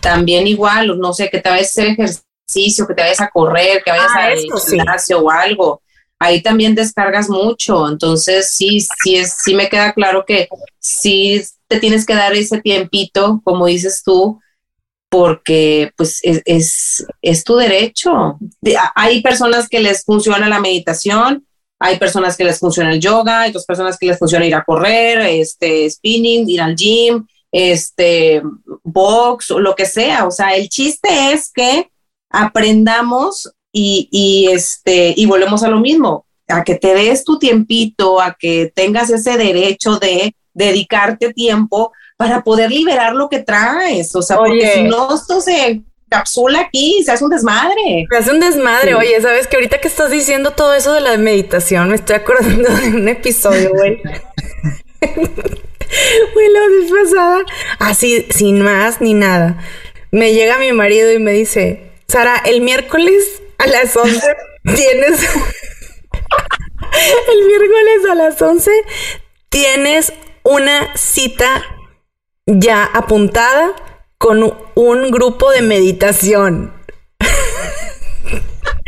[0.00, 3.82] también igual, no sé, que te vayas a hacer ejercicio, que te vayas a correr,
[3.84, 5.82] que vayas ah, al gimnasio o algo.
[6.18, 10.48] Ahí también descargas mucho, entonces sí, sí es, sí me queda claro que
[10.80, 14.40] sí te tienes que dar ese tiempito, como dices tú,
[15.08, 18.38] porque pues es, es, tu derecho.
[18.94, 21.46] Hay personas que les funciona la meditación,
[21.78, 24.64] hay personas que les funciona el yoga, hay otras personas que les funciona ir a
[24.64, 28.42] correr, este, spinning, ir al gym, este,
[28.82, 30.26] box lo que sea.
[30.26, 31.90] O sea, el chiste es que
[32.30, 38.20] aprendamos y, y, este, y volvemos a lo mismo, a que te des tu tiempito,
[38.20, 44.14] a que tengas ese derecho de dedicarte tiempo para poder liberar lo que traes.
[44.16, 48.06] O sea, porque si no, esto se capsula aquí, se hace un desmadre.
[48.10, 48.94] Se hace un desmadre.
[48.94, 52.68] Oye, ¿sabes que ahorita que estás diciendo todo eso de la meditación, me estoy acordando
[52.70, 54.00] de un episodio, güey.
[56.34, 57.38] Güey, la vez pasada,
[57.78, 59.56] así, sin más ni nada.
[60.10, 64.20] Me llega mi marido y me dice, Sara, el miércoles a las 11
[64.76, 65.26] tienes...
[67.32, 68.70] el miércoles a las 11
[69.48, 70.12] tienes
[70.42, 71.62] una cita
[72.46, 73.72] ya apuntada
[74.18, 76.77] con un grupo de meditación.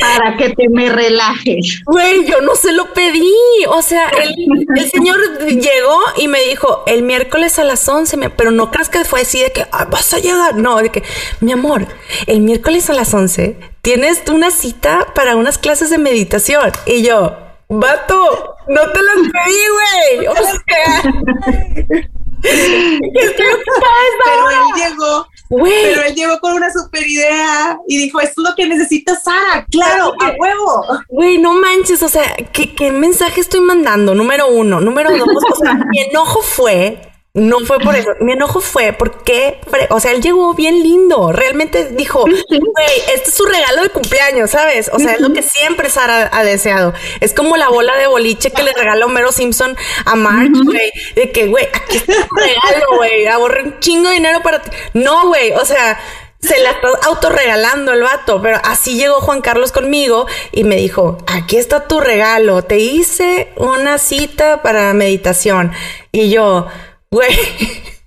[0.00, 1.82] Para que te me relajes.
[1.84, 3.32] Güey, yo no se lo pedí.
[3.68, 8.70] O sea, el, señor llegó y me dijo el miércoles a las 11, pero no
[8.70, 10.56] creas que fue así de que ah, vas a llegar.
[10.56, 11.02] No, de que,
[11.40, 11.86] mi amor,
[12.26, 16.72] el miércoles a las 11 tienes una cita para unas clases de meditación.
[16.86, 17.36] Y yo,
[17.68, 20.26] vato, no te las pedí, güey.
[20.26, 21.02] O sea,
[22.42, 28.54] pero él llegó, pero él llegó con una super idea y dijo, esto es lo
[28.54, 30.86] que necesita Sara, claro, a huevo.
[31.08, 34.14] Güey, no manches, o sea, ¿qué, ¿qué, mensaje estoy mandando?
[34.14, 34.80] Número uno.
[34.80, 38.10] Número dos, o sea, mi enojo fue no fue por eso.
[38.20, 41.32] Mi enojo fue porque, o sea, él llegó bien lindo.
[41.32, 44.90] Realmente dijo, güey, este es su regalo de cumpleaños, ¿sabes?
[44.92, 46.92] O sea, es lo que siempre Sara ha deseado.
[47.20, 50.90] Es como la bola de boliche que le regaló Mero Simpson a Mark, güey.
[51.14, 53.26] De que, güey, aquí está tu regalo, güey.
[53.28, 54.70] Ahorré un chingo de dinero para ti.
[54.94, 56.00] No, güey, o sea,
[56.40, 61.18] se la está autorregalando el vato, pero así llegó Juan Carlos conmigo y me dijo,
[61.26, 65.72] aquí está tu regalo, te hice una cita para meditación.
[66.12, 66.66] Y yo,
[67.10, 67.30] Güey.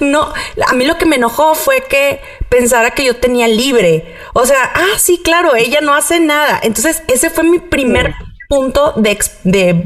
[0.00, 0.32] No,
[0.68, 4.16] a mí lo que me enojó fue que pensara que yo tenía libre.
[4.32, 6.60] O sea, ah, sí, claro, ella no hace nada.
[6.62, 8.14] Entonces, ese fue mi primer
[8.48, 9.84] punto de, de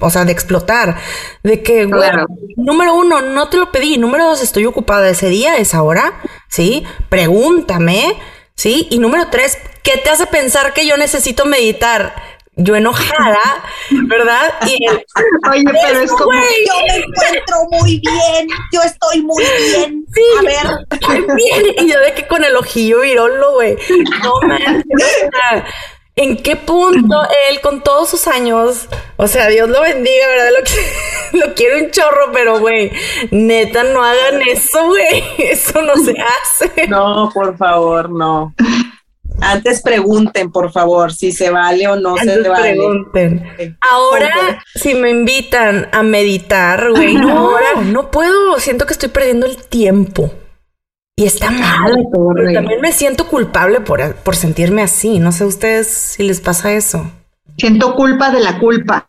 [0.00, 0.96] o sea, de explotar.
[1.42, 2.10] De que, güey,
[2.56, 3.98] número uno, no te lo pedí.
[3.98, 6.20] Número dos, estoy ocupada ese día, esa hora.
[6.48, 8.16] Sí, pregúntame.
[8.54, 12.14] Sí, y número tres, ¿qué te hace pensar que yo necesito meditar?
[12.56, 13.62] Yo enojada,
[14.08, 14.54] ¿verdad?
[14.66, 14.86] Y
[15.50, 20.04] Oye, pero es como, yo me encuentro muy bien, yo estoy muy bien.
[20.12, 21.26] Sí, a ver.
[21.36, 21.74] Bien.
[21.78, 23.76] Y yo de que con el ojillo virolo, güey.
[24.22, 24.84] No man,
[26.18, 28.88] ¿En qué punto él, con todos sus años,
[29.18, 30.48] o sea, Dios lo bendiga, ¿verdad?
[30.58, 32.90] Lo, que, lo quiero un chorro, pero, güey,
[33.30, 35.22] neta, no hagan eso, güey.
[35.36, 36.86] Eso no se hace.
[36.88, 38.54] No, por favor, no.
[39.40, 42.72] Antes pregunten, por favor, si se vale o no se vale.
[42.72, 43.78] Pregunten.
[43.80, 47.50] Ahora, si me invitan a meditar, güey, no,
[47.84, 48.58] no puedo.
[48.58, 50.32] Siento que estoy perdiendo el tiempo.
[51.18, 51.94] Y está mal.
[52.12, 55.18] Pero también me siento culpable por, por sentirme así.
[55.18, 57.10] No sé ustedes si les pasa eso.
[57.56, 59.06] Siento culpa de la culpa.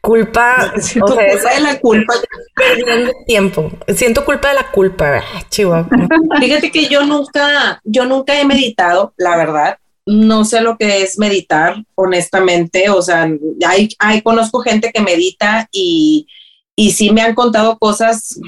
[0.00, 2.14] Culpa, siento culpa de la culpa.
[2.54, 3.70] Perdiendo tiempo.
[3.94, 5.88] Siento culpa de la culpa, Chihuahua.
[6.40, 9.78] Fíjate que yo nunca, yo nunca he meditado, la verdad.
[10.06, 12.88] No sé lo que es meditar, honestamente.
[12.88, 13.28] O sea,
[13.66, 16.26] hay, hay conozco gente que medita y,
[16.74, 18.40] y sí me han contado cosas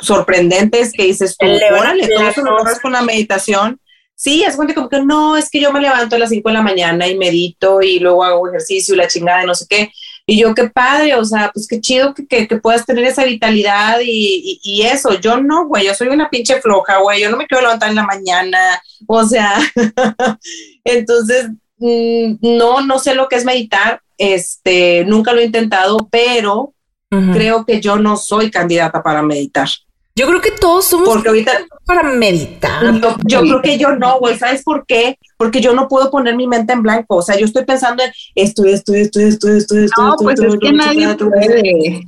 [0.00, 3.78] sorprendentes que dices tú, órale, todo eso lo con la meditación.
[4.14, 6.62] Sí, es como que no, es que yo me levanto a las 5 de la
[6.62, 9.92] mañana y medito y luego hago ejercicio y la chingada y no sé qué.
[10.28, 14.00] Y yo, qué padre, o sea, pues qué chido que, que, puedas tener esa vitalidad
[14.02, 15.20] y, y, eso.
[15.20, 17.94] Yo no, güey, yo soy una pinche floja, güey, yo no me quiero levantar en
[17.94, 18.58] la mañana,
[19.06, 19.56] o sea,
[20.84, 26.72] entonces, mm, no, no sé lo que es meditar, este, nunca lo he intentado, pero
[27.08, 29.68] creo que yo no soy candidata para meditar.
[30.18, 31.52] Yo creo que todos somos Porque ahorita,
[31.84, 32.82] para meditar.
[33.26, 34.38] Yo, creo que yo no, güey.
[34.38, 35.18] ¿Sabes por qué?
[35.36, 37.16] Porque yo no puedo poner mi mente en blanco.
[37.16, 40.02] O sea, yo estoy pensando en esto, esto, esto, esto, esto, esto.
[40.02, 42.02] No, pues es que nadie puede.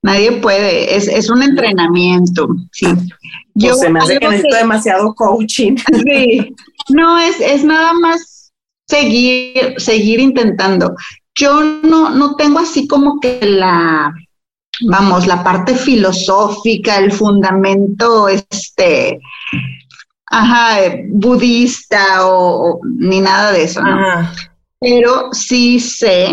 [0.00, 0.96] Nadie puede.
[0.96, 2.48] Es, es un entrenamiento.
[2.72, 2.86] Sí.
[3.54, 5.76] Yo se me hace que necesito demasiado coaching.
[6.02, 6.54] Sí.
[6.88, 8.52] No, es, es nada más
[8.88, 10.96] seguir, seguir intentando.
[11.34, 14.14] Yo no, no tengo así como que la
[14.86, 19.20] vamos, la parte filosófica, el fundamento, este,
[20.26, 23.96] ajá, budista o, ni nada de eso, ¿no?
[24.80, 26.32] Pero sí sé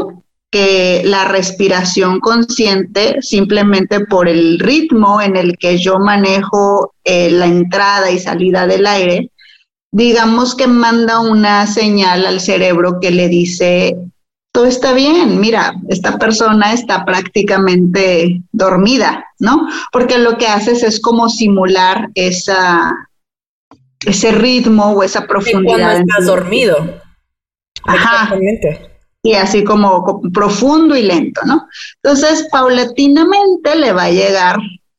[0.49, 7.47] que la respiración consciente, simplemente por el ritmo en el que yo manejo eh, la
[7.47, 9.31] entrada y salida del aire,
[9.91, 13.97] digamos que manda una señal al cerebro que le dice,
[14.57, 19.67] todo está bien, mira, esta persona está prácticamente dormida, ¿no?
[19.91, 22.91] Porque lo que haces es como simular esa,
[24.03, 25.77] ese ritmo o esa profundidad.
[25.77, 26.75] Cuando estás dormido.
[27.83, 28.35] Ajá.
[29.21, 31.67] Y así como, profundo y lento, ¿no?
[32.01, 34.57] Entonces, paulatinamente le va a llegar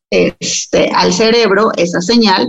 [0.08, 2.48] este, al cerebro esa señal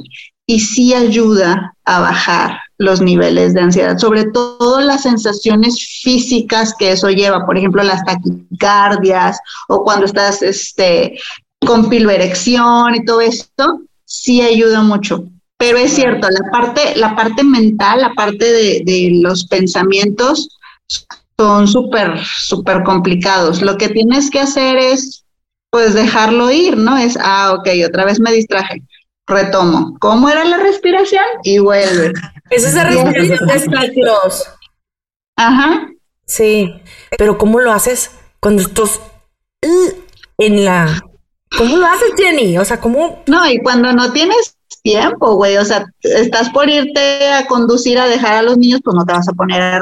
[0.50, 6.94] y sí ayuda a bajar los niveles de ansiedad, sobre todo las sensaciones físicas que
[6.94, 11.20] eso lleva, por ejemplo, las taquicardias o cuando estás este,
[11.60, 15.24] con piloerección y todo esto, sí ayuda mucho.
[15.60, 20.50] Pero es cierto, la parte, la parte mental, la parte de, de los pensamientos
[21.38, 23.62] son súper, súper complicados.
[23.62, 25.26] Lo que tienes que hacer es,
[25.70, 26.98] pues, dejarlo ir, ¿no?
[26.98, 28.82] Es, ah, ok, otra vez me distraje
[29.30, 29.98] retomo.
[30.00, 31.24] ¿Cómo era la respiración?
[31.44, 32.14] Y vuelve.
[32.50, 34.50] Es esa respiración de ciclos.
[35.36, 35.88] Ajá.
[36.26, 36.82] Sí,
[37.16, 39.00] pero ¿cómo lo haces cuando estás
[39.66, 39.92] uh,
[40.40, 41.00] en la...
[41.56, 42.58] ¿Cómo lo haces, Jenny?
[42.58, 43.24] O sea, ¿cómo...?
[43.28, 45.58] No, y cuando no tienes tiempo, güey.
[45.58, 49.14] O sea, estás por irte a conducir a dejar a los niños, pues no te
[49.14, 49.82] vas a poner a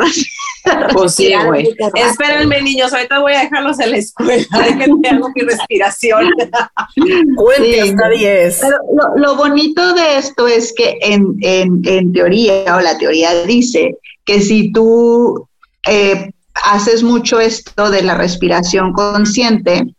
[0.93, 1.76] Pues sí, güey.
[1.95, 4.45] Espérenme, niños, ahorita voy a dejarlos en la escuela,
[4.80, 6.30] que te hago mi respiración.
[7.36, 8.60] Cuente hasta 10.
[8.62, 8.78] Pero
[9.15, 14.71] lo, bonito de esto es que en, en, teoría, o la teoría dice que si
[14.71, 15.47] tú
[15.88, 16.32] eh,
[16.65, 19.95] haces mucho esto de la respiración consciente,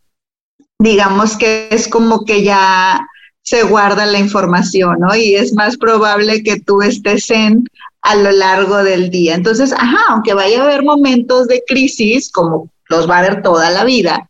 [0.78, 3.06] digamos que es como que ya
[3.48, 5.14] se guarda la información, ¿no?
[5.16, 7.64] Y es más probable que tú estés en
[8.02, 9.34] a lo largo del día.
[9.36, 13.70] Entonces, ajá, aunque vaya a haber momentos de crisis, como los va a haber toda
[13.70, 14.28] la vida,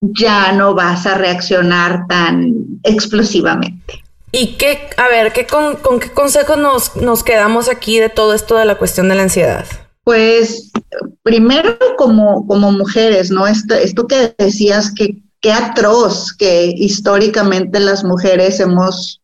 [0.00, 4.02] ya no vas a reaccionar tan explosivamente.
[4.32, 8.56] ¿Y qué, a ver, ¿qué con, qué consejos nos, nos quedamos aquí de todo esto
[8.56, 9.64] de la cuestión de la ansiedad?
[10.02, 10.72] Pues
[11.22, 13.46] primero como, como mujeres, ¿no?
[13.46, 19.20] Esto, esto que decías que qué atroz que históricamente las mujeres hemos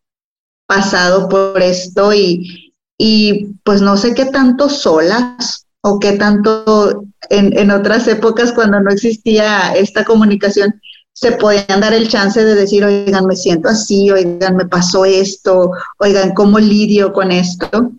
[0.66, 7.56] pasado por esto y, y pues no sé qué tanto solas o qué tanto en,
[7.56, 10.80] en otras épocas cuando no existía esta comunicación
[11.12, 15.70] se podían dar el chance de decir, oigan, me siento así, oigan, me pasó esto,
[15.98, 17.92] oigan, ¿cómo lidio con esto?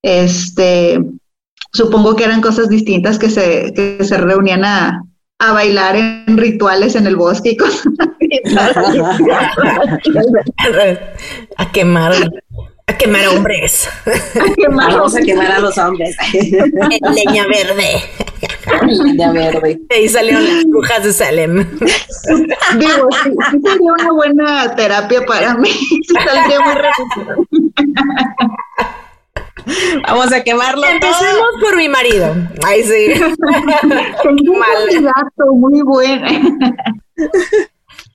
[0.00, 0.98] Este,
[1.70, 5.04] supongo que eran cosas distintas que se, que se reunían a,
[5.42, 7.82] a bailar en rituales en el bosque y cosas
[11.56, 12.12] a quemar
[12.86, 13.88] a quemar hombres.
[14.06, 16.16] A quemar, Vamos a quemar a los hombres.
[16.32, 18.02] leña verde.
[19.04, 19.80] leña verde.
[19.90, 21.68] Ahí salieron las brujas de Salem.
[22.78, 23.30] Digo, sí,
[23.64, 25.70] sería una buena terapia para mí.
[26.24, 27.46] Saldría muy rápido.
[30.08, 32.34] Vamos a quemarlo Empecemos por mi marido.
[32.64, 33.20] Ay, sí.
[34.58, 35.12] Mal.
[35.54, 36.26] Muy bueno.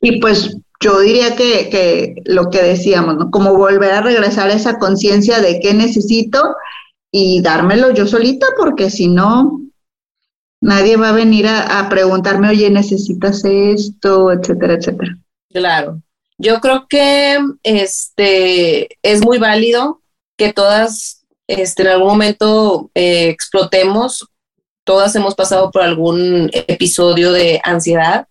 [0.01, 3.31] y pues yo diría que, que, lo que decíamos, ¿no?
[3.31, 6.55] Como volver a regresar a esa conciencia de qué necesito
[7.11, 9.61] y dármelo yo solita, porque si no,
[10.61, 15.17] nadie va a venir a, a preguntarme, oye, necesitas esto, etcétera, etcétera.
[15.51, 16.01] Claro.
[16.37, 20.01] Yo creo que este es muy válido
[20.37, 21.16] que todas
[21.47, 24.27] este, en algún momento eh, explotemos.
[24.83, 28.27] Todas hemos pasado por algún episodio de ansiedad.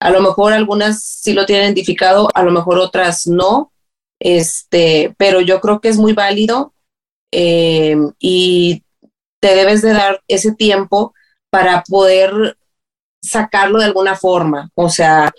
[0.00, 3.72] A lo mejor algunas sí lo tienen identificado, a lo mejor otras no.
[4.18, 6.74] Este, pero yo creo que es muy válido
[7.32, 8.82] eh, y
[9.40, 11.14] te debes de dar ese tiempo
[11.50, 12.56] para poder
[13.22, 14.70] sacarlo de alguna forma.
[14.74, 15.32] O sea,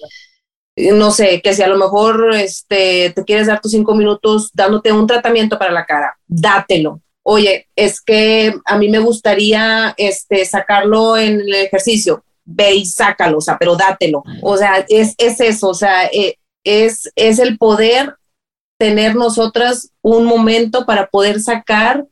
[0.75, 4.91] no sé, que si a lo mejor este, te quieres dar tus cinco minutos dándote
[4.91, 11.17] un tratamiento para la cara, dátelo oye, es que a mí me gustaría este, sacarlo
[11.17, 14.23] en el ejercicio, ve y sácalo, o sea, pero dátelo.
[14.43, 18.15] O sea, es, eso, o sea, eh, es, es el poder
[18.77, 22.05] tener nosotras un momento para poder sacar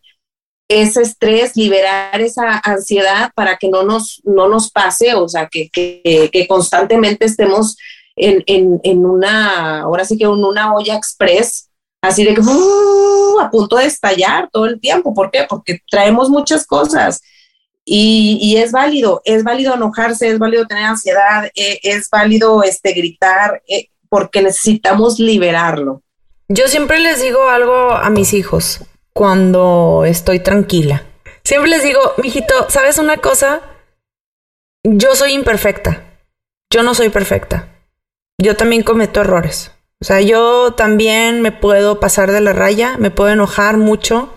[0.68, 5.70] ese estrés, liberar esa ansiedad para que no nos, no nos pase, o sea, que,
[5.70, 7.78] que, constantemente estemos
[8.16, 11.70] en, en, en, una, ahora sí que en una olla express
[12.04, 15.14] así de que uh, a punto de estallar todo el tiempo.
[15.14, 15.46] ¿Por qué?
[15.50, 17.22] Porque traemos muchas cosas.
[17.86, 23.62] Y, es válido, es válido enojarse, es válido tener ansiedad, eh, es válido este, gritar,
[23.68, 26.02] eh, porque necesitamos liberarlo.
[26.48, 28.80] Yo siempre les digo algo a mis hijos
[29.14, 31.04] cuando estoy tranquila.
[31.44, 33.62] Siempre les digo, mijito, ¿sabes una cosa?
[34.84, 36.04] Yo soy imperfecta.
[36.70, 37.68] Yo no soy perfecta.
[38.38, 39.73] Yo también cometo errores.
[40.04, 44.34] O sea, yo también me puedo pasar de la raya, me puedo enojar mucho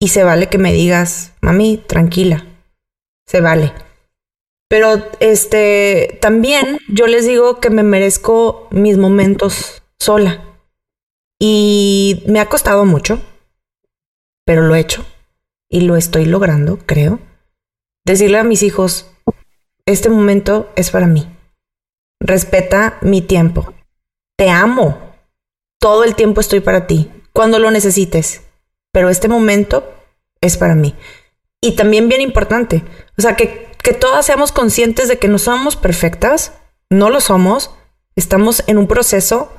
[0.00, 2.44] y se vale que me digas, mami, tranquila,
[3.24, 3.72] se vale.
[4.68, 10.42] Pero este, también yo les digo que me merezco mis momentos sola.
[11.40, 13.20] Y me ha costado mucho,
[14.44, 15.04] pero lo he hecho
[15.70, 17.20] y lo estoy logrando, creo.
[18.04, 19.06] Decirle a mis hijos,
[19.86, 21.28] este momento es para mí.
[22.18, 23.72] Respeta mi tiempo
[24.42, 24.98] te amo.
[25.78, 28.40] Todo el tiempo estoy para ti, cuando lo necesites.
[28.90, 29.88] Pero este momento
[30.40, 30.96] es para mí.
[31.60, 32.82] Y también bien importante,
[33.16, 36.54] o sea, que, que todas seamos conscientes de que no somos perfectas,
[36.90, 37.70] no lo somos,
[38.16, 39.52] estamos en un proceso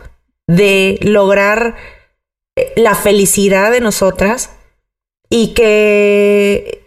[0.47, 1.77] de lograr
[2.57, 4.49] eh, la felicidad de nosotras
[5.29, 6.84] y que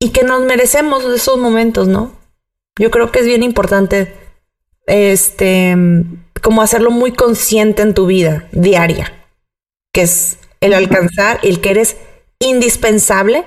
[0.00, 2.10] y que nos merecemos esos momentos, ¿no?
[2.76, 4.12] Yo creo que es bien importante
[4.86, 5.76] este
[6.48, 9.12] como hacerlo muy consciente en tu vida diaria,
[9.92, 11.98] que es el alcanzar, el que eres
[12.38, 13.44] indispensable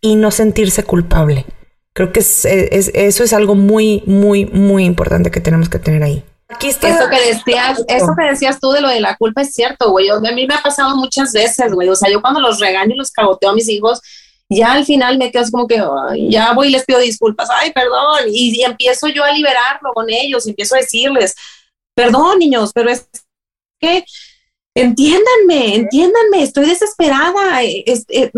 [0.00, 1.44] y no sentirse culpable.
[1.92, 6.24] Creo que es, eso es algo muy, muy, muy importante que tenemos que tener ahí.
[6.48, 6.88] Aquí está.
[6.88, 10.08] Eso que decías, eso que decías tú de lo de la culpa es cierto, güey.
[10.08, 11.90] A mí me ha pasado muchas veces, güey.
[11.90, 14.00] O sea, yo cuando los regaño y los caboteo a mis hijos,
[14.48, 15.82] ya al final me quedo como que
[16.30, 20.08] ya voy y les pido disculpas, ay, perdón, y, y, empiezo yo a liberarlo con
[20.08, 21.34] ellos, empiezo a decirles,
[21.98, 23.08] Perdón, niños, pero es
[23.80, 24.04] que
[24.72, 27.64] entiéndanme, entiéndanme, estoy desesperada.
[27.64, 28.30] Eh,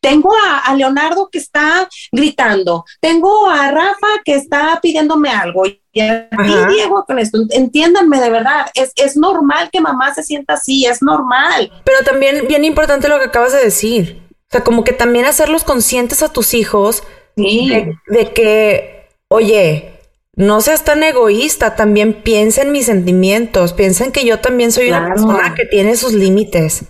[0.00, 6.28] tengo a, Leonardo que está gritando, tengo a Rafa que está pidiéndome algo y a
[6.70, 7.40] Diego con esto.
[7.50, 11.72] Entiéndanme de verdad, es, es normal que mamá se sienta así, es normal.
[11.84, 14.22] Pero también bien importante lo que acabas de decir.
[14.30, 17.02] O sea, como que también hacerlos conscientes a tus hijos
[17.34, 19.97] de que, oye,
[20.38, 24.88] no seas tan egoísta, también piensa en mis sentimientos, piensa en que yo también soy
[24.88, 26.84] una persona que tiene sus límites.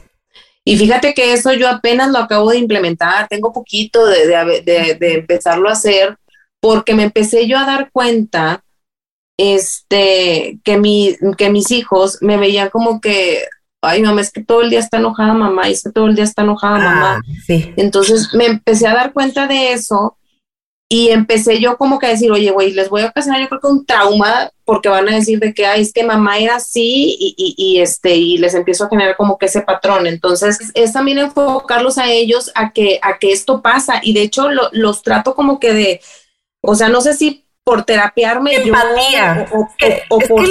[0.67, 5.73] Y fíjate que eso yo apenas lo acabo de implementar, tengo poquito de, empezarlo a
[5.73, 6.19] hacer,
[6.61, 8.63] porque me empecé yo a dar cuenta
[9.39, 13.45] este, que, mi, que mis hijos me veían como que,
[13.81, 16.25] ay mamá, es que todo el día está enojada mamá, es que todo el día
[16.25, 17.15] está enojada mamá.
[17.15, 17.73] Ah, sí.
[17.79, 20.19] Entonces me empecé a dar cuenta de eso
[20.91, 23.61] y empecé yo como que a decir, oye, güey, les voy a ocasionar yo creo
[23.61, 27.16] que un trauma porque van a decir de que, ay, es que mamá era así
[27.18, 30.07] y, y, y, este, y les empiezo a generar como que ese patrón.
[30.07, 34.01] Entonces, es también enfocarlos a ellos a que, a que esto pasa.
[34.03, 36.01] Y de hecho, los trato como que de,
[36.62, 38.73] o sea, no sé si por terapiarme yo
[40.09, 40.47] o, por,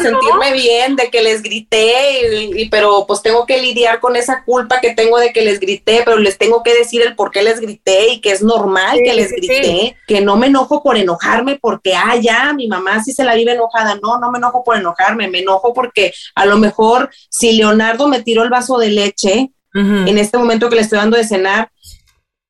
[0.00, 4.80] sentirme bien de que les grité, y, pero pues tengo que lidiar con esa culpa
[4.80, 7.60] que tengo de que les grité, pero les tengo que decir el por qué les
[7.60, 11.94] grité y que es normal que les grité, que no me enojo por enojarme porque,
[11.94, 15.28] ah, ya, mi mamá sí se la vive enojada, no, no me enojo por enojarme,
[15.28, 20.16] me enojo porque a lo mejor si Leonardo me tiró el vaso de leche, en
[20.16, 21.68] este momento que le estoy dando de cenar,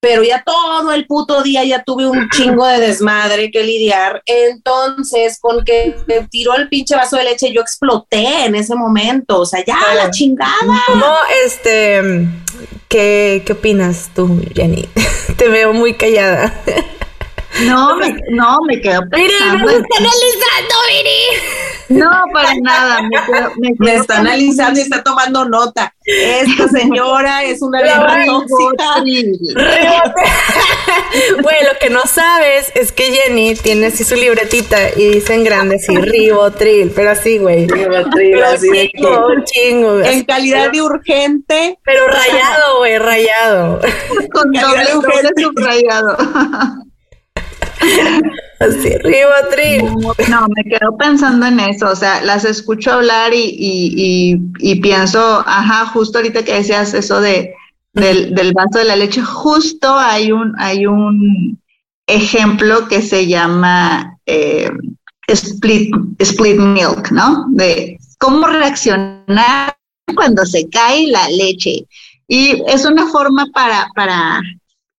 [0.01, 4.23] pero ya todo el puto día ya tuve un chingo de desmadre que lidiar.
[4.27, 9.41] Entonces, con que me tiró el pinche vaso de leche, yo exploté en ese momento.
[9.41, 10.55] O sea, ya la chingada.
[10.95, 12.29] No, este,
[12.89, 14.89] ¿qué, qué opinas tú, Jenny?
[15.37, 16.53] Te veo muy callada.
[17.65, 19.67] No, me, no, me quedo pensando.
[19.67, 21.56] me está analizando, Viri.
[21.89, 23.03] No, para nada.
[23.03, 25.93] Me, quedo, me, está analizando y está tomando nota.
[26.05, 29.03] Esta señora es una vieja tóxica.
[31.43, 35.45] bueno, lo que no sabes es que Jenny tiene así su libretita y dice en
[35.45, 37.67] grande así, ribotril, pero así, güey.
[37.67, 39.07] Ribotril, así de que...
[39.45, 41.79] Chingo, En calidad de urgente.
[41.85, 43.81] Pero rayado, güey, rayado.
[44.33, 46.17] Con doble urgente subrayado.
[48.59, 49.85] Así, ribotril.
[50.31, 55.45] No, me quedo pensando en eso, o sea, las escucho hablar y, y, y, pienso,
[55.47, 57.55] ajá, justo ahorita que decías eso de,
[57.93, 61.61] del, del, vaso de la leche, justo hay un, hay un
[62.07, 64.71] ejemplo que se llama eh,
[65.29, 67.47] split, split milk, ¿no?
[67.51, 69.77] De cómo reaccionar
[70.15, 71.87] cuando se cae la leche.
[72.29, 74.41] Y es una forma para, para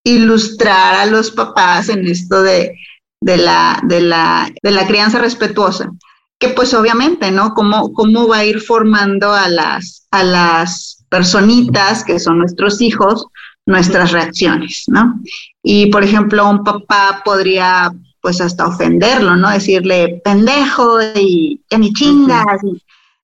[0.03, 2.73] ilustrar a los papás en esto de,
[3.21, 5.91] de, la, de, la, de la crianza respetuosa,
[6.39, 7.53] que pues obviamente, ¿no?
[7.53, 13.27] ¿Cómo, cómo va a ir formando a las, a las personitas que son nuestros hijos
[13.67, 15.21] nuestras reacciones, ¿no?
[15.61, 17.91] Y por ejemplo, un papá podría
[18.21, 19.49] pues hasta ofenderlo, ¿no?
[19.49, 22.61] Decirle pendejo y que ni chingas,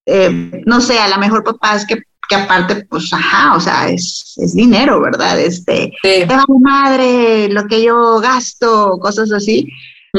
[0.06, 2.04] eh, no sé, a lo mejor papás que
[2.34, 5.40] que aparte, pues, ajá, o sea, es, es dinero, ¿verdad?
[5.40, 9.68] Este, te va madre, lo que yo gasto, cosas así.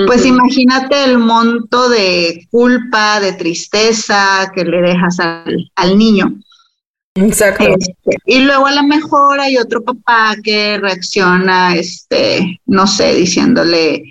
[0.07, 6.35] Pues imagínate el monto de culpa, de tristeza que le dejas al, al niño.
[7.15, 7.65] Exacto.
[7.65, 14.05] Este, y luego a lo mejor hay otro papá que reacciona, este, no sé, diciéndole,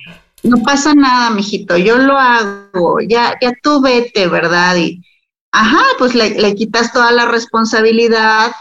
[0.43, 4.77] no pasa nada, mijito, yo lo hago, ya, ya tú vete, ¿verdad?
[4.77, 5.01] Y,
[5.53, 8.51] ajá, pues le, quitas toda la responsabilidad,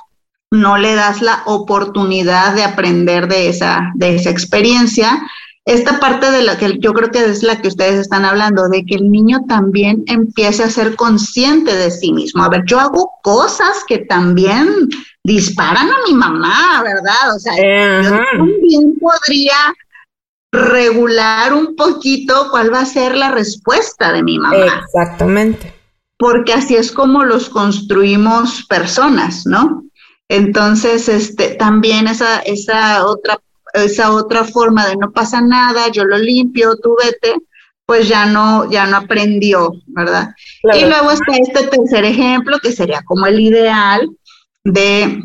[0.53, 5.23] no le das la oportunidad de aprender de esa, de esa experiencia.
[5.65, 8.85] Esta parte de la que yo creo que es la que ustedes están hablando, de
[8.85, 12.43] que el niño también empiece a ser consciente de sí mismo.
[12.43, 14.89] A ver, yo hago cosas que también
[15.25, 17.35] disparan a mi mamá, ¿verdad?
[17.35, 19.55] O sea, yo también podría
[20.53, 24.83] regular un poquito cuál va a ser la respuesta de mi mamá.
[24.85, 25.82] Exactamente
[26.23, 29.83] porque así es como los construimos personas, ¿no?
[30.29, 33.41] Entonces, este, también esa, esa otra,
[33.75, 37.35] esa otra forma de no pasa nada, yo lo limpio, tú vete,
[37.85, 40.33] pues ya no, ya no aprendió, ¿verdad?
[40.73, 44.09] Y luego está este tercer ejemplo, que sería como el ideal
[44.63, 45.25] de,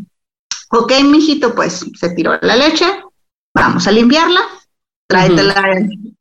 [0.72, 2.88] ok, mijito, pues se tiró la leche,
[3.54, 4.42] vamos a limpiarla,
[5.06, 5.44] tráete,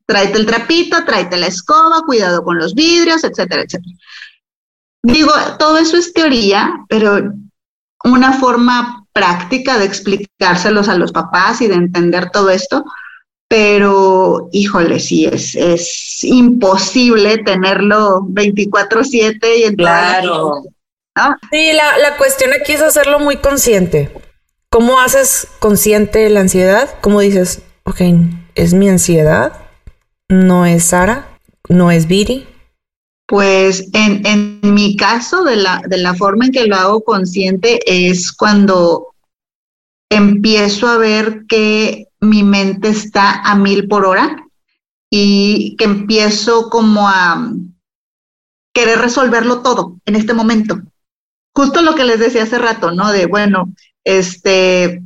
[0.05, 3.97] tráete el trapito, tráete la escoba, cuidado con los vidrios, etcétera, etcétera.
[5.07, 7.33] Digo, todo eso es teoría, pero
[8.03, 12.85] una forma práctica de explicárselos a los papás y de entender todo esto,
[13.49, 20.65] pero híjole, sí, es, es imposible tenerlo 24/7 y en Claro.
[21.53, 24.11] Sí, la, la cuestión aquí es hacerlo muy consciente.
[24.71, 26.91] ¿Cómo haces consciente la ansiedad?
[27.01, 28.01] ¿Cómo dices, ok,
[28.57, 29.53] es mi ansiedad?
[30.29, 31.29] No es Sara,
[31.69, 32.49] no es Viri,
[33.27, 37.81] pues en, en mi caso, de la, de la forma en que lo hago consciente,
[37.87, 39.15] es cuando
[40.11, 44.47] empiezo a ver que mi mente está a mil por hora
[45.11, 47.53] y que empiezo como a
[48.73, 50.81] querer resolverlo todo en este momento.
[51.55, 53.11] Justo lo que les decía hace rato, ¿no?
[53.11, 53.73] De, bueno,
[54.05, 55.03] este,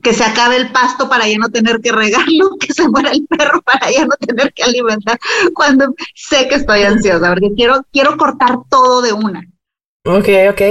[0.00, 3.26] que se acabe el pasto para ya no tener que regarlo, que se muera el
[3.26, 5.18] perro para ya no tener que alimentar,
[5.54, 9.42] cuando sé que estoy ansiosa, porque quiero, quiero cortar todo de una.
[10.04, 10.62] Ok, ok.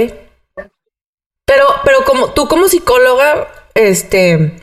[1.44, 4.56] Pero, pero como tú como psicóloga, este,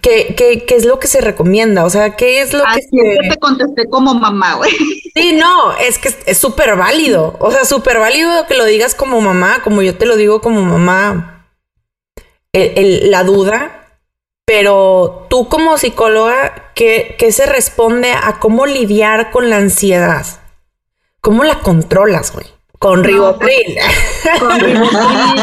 [0.00, 1.84] ¿qué, qué, qué es lo que se recomienda?
[1.84, 3.28] O sea, ¿qué es lo Así que...
[3.28, 4.70] te contesté como mamá, güey.
[5.14, 7.36] Sí, no, es que es súper válido.
[7.40, 10.62] O sea, súper válido que lo digas como mamá, como yo te lo digo como
[10.62, 11.31] mamá.
[12.52, 13.88] La duda,
[14.44, 20.26] pero tú como psicóloga, ¿qué, ¿qué, se responde a cómo lidiar con la ansiedad?
[21.20, 22.46] ¿Cómo la controlas, güey?
[22.82, 23.78] Con ribotril.
[24.40, 25.40] con ribotril.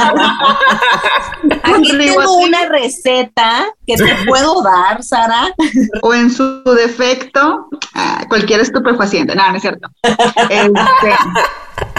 [1.64, 5.56] Aquí tengo una receta que te puedo dar, Sara.
[6.02, 9.36] O en su defecto, ah, cualquier estupefaciente.
[9.36, 9.88] No, no es cierto.
[10.04, 10.70] Este,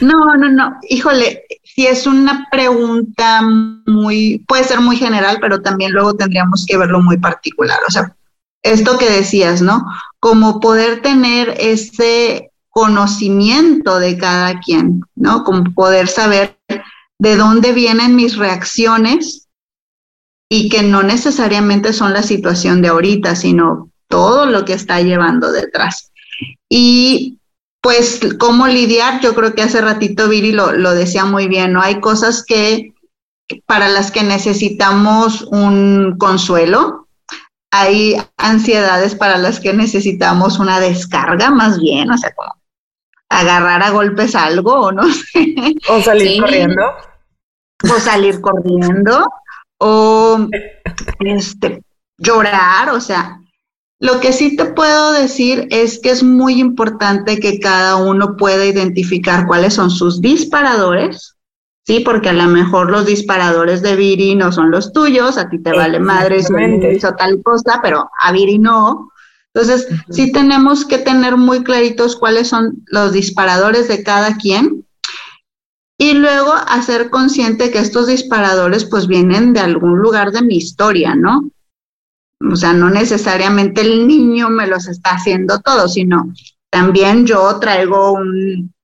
[0.00, 0.78] no, no, no.
[0.88, 3.42] Híjole, si es una pregunta
[3.86, 7.78] muy, puede ser muy general, pero también luego tendríamos que verlo muy particular.
[7.86, 8.14] O sea,
[8.62, 9.84] esto que decías, ¿no?
[10.20, 15.44] Como poder tener ese conocimiento de cada quien, ¿no?
[15.44, 16.58] Como poder saber
[17.18, 19.48] de dónde vienen mis reacciones
[20.48, 25.52] y que no necesariamente son la situación de ahorita, sino todo lo que está llevando
[25.52, 26.12] detrás.
[26.68, 27.38] Y
[27.84, 31.82] pues cómo lidiar, yo creo que hace ratito Viri lo, lo decía muy bien, ¿no?
[31.82, 32.94] Hay cosas que
[33.66, 37.08] para las que necesitamos un consuelo,
[37.70, 42.54] hay ansiedades para las que necesitamos una descarga más bien, o sea, como
[43.28, 45.54] agarrar a golpes algo o no sé.
[45.90, 46.82] O salir corriendo.
[47.82, 49.26] O salir corriendo.
[49.76, 50.48] O
[51.20, 51.82] este,
[52.16, 53.40] llorar, o sea,
[54.00, 58.64] lo que sí te puedo decir es que es muy importante que cada uno pueda
[58.64, 61.36] identificar cuáles son sus disparadores,
[61.86, 62.00] ¿sí?
[62.00, 65.72] Porque a lo mejor los disparadores de Viri no son los tuyos, a ti te
[65.72, 66.52] vale madre si
[66.94, 69.10] hizo tal cosa, pero a Viri no.
[69.54, 74.84] Entonces, sí tenemos que tener muy claritos cuáles son los disparadores de cada quien
[75.96, 81.14] y luego hacer consciente que estos disparadores pues vienen de algún lugar de mi historia,
[81.14, 81.50] ¿no?
[82.50, 86.32] O sea, no necesariamente el niño me los está haciendo todo, sino
[86.70, 88.74] también yo traigo un,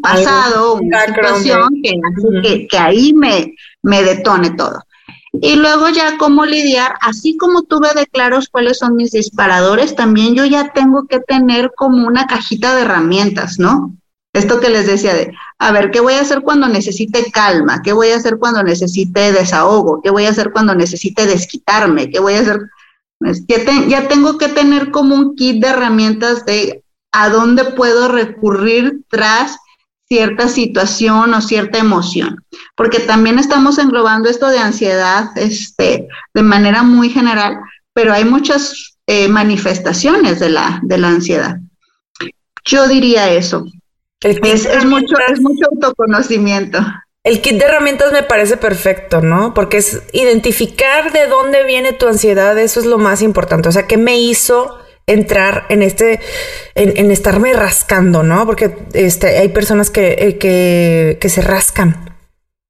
[0.00, 4.80] pasado, una situación que, que, ahí me, me detone todo.
[5.32, 10.34] Y luego ya cómo lidiar, así como tuve de claros cuáles son mis disparadores, también
[10.34, 13.96] yo ya tengo que tener como una cajita de herramientas, ¿no?
[14.34, 17.82] Esto que les decía de, a ver, ¿qué voy a hacer cuando necesite calma?
[17.82, 20.00] ¿Qué voy a hacer cuando necesite desahogo?
[20.02, 22.10] ¿Qué voy a hacer cuando necesite desquitarme?
[22.10, 22.60] ¿Qué voy a hacer?
[23.22, 28.08] Pues, ya, ya tengo que tener como un kit de herramientas de a dónde puedo
[28.08, 29.58] recurrir tras
[30.08, 32.44] cierta situación o cierta emoción,
[32.76, 37.58] porque también estamos englobando esto de ansiedad este, de manera muy general,
[37.94, 41.56] pero hay muchas eh, manifestaciones de la, de la ansiedad.
[42.64, 43.64] Yo diría eso.
[44.20, 46.78] Es, es, mucho, es mucho autoconocimiento.
[47.24, 49.54] El kit de herramientas me parece perfecto, ¿no?
[49.54, 53.68] Porque es identificar de dónde viene tu ansiedad, eso es lo más importante.
[53.68, 56.20] O sea, ¿qué me hizo entrar en este,
[56.74, 58.44] en, estarme rascando, ¿no?
[58.44, 62.16] Porque este, hay personas que, eh, que, se rascan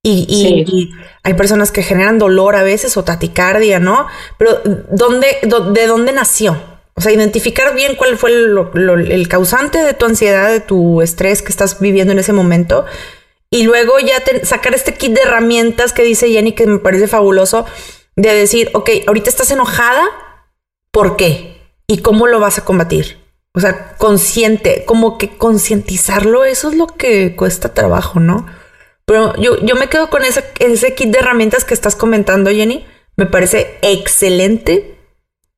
[0.03, 0.91] y,
[1.23, 4.07] hay personas que generan dolor a veces o taticardia, ¿no?
[4.37, 6.61] Pero ¿dónde, ¿de dónde nació?
[6.95, 11.49] O sea, identificar bien cuál fue el causante de tu ansiedad, de tu estrés que
[11.49, 12.85] estás viviendo en ese momento.
[13.53, 17.67] Y luego ya sacar este kit de herramientas que dice Jenny que me parece fabuloso,
[18.17, 20.05] de decir, ok, ahorita estás enojada,
[20.91, 21.53] ¿por qué?
[21.93, 23.19] y cómo lo vas a combatir.
[23.55, 28.47] O sea, consciente, como que concientizarlo, eso es lo que cuesta trabajo, ¿no?
[29.05, 32.87] Pero yo, yo me quedo con ese, ese kit de herramientas que estás comentando, Jenny.
[33.17, 34.99] Me parece excelente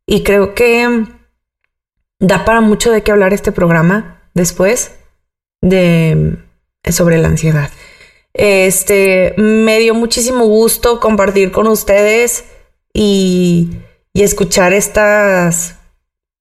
[0.06, 1.06] y creo que
[2.18, 4.96] da para mucho de qué hablar este programa después
[5.62, 6.36] de
[6.90, 7.70] sobre la ansiedad.
[8.32, 12.44] Este me dio muchísimo gusto compartir con ustedes
[12.92, 13.70] y,
[14.12, 15.76] y escuchar estas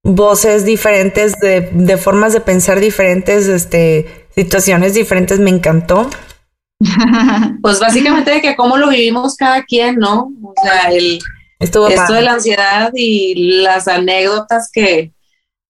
[0.04, 6.08] voces diferentes, de, formas de pensar diferentes, este, situaciones diferentes, me encantó.
[7.62, 10.30] Pues básicamente de que cómo lo vivimos cada quien, ¿no?
[10.42, 11.18] O sea, el,
[11.58, 15.12] esto de la ansiedad y las anécdotas que,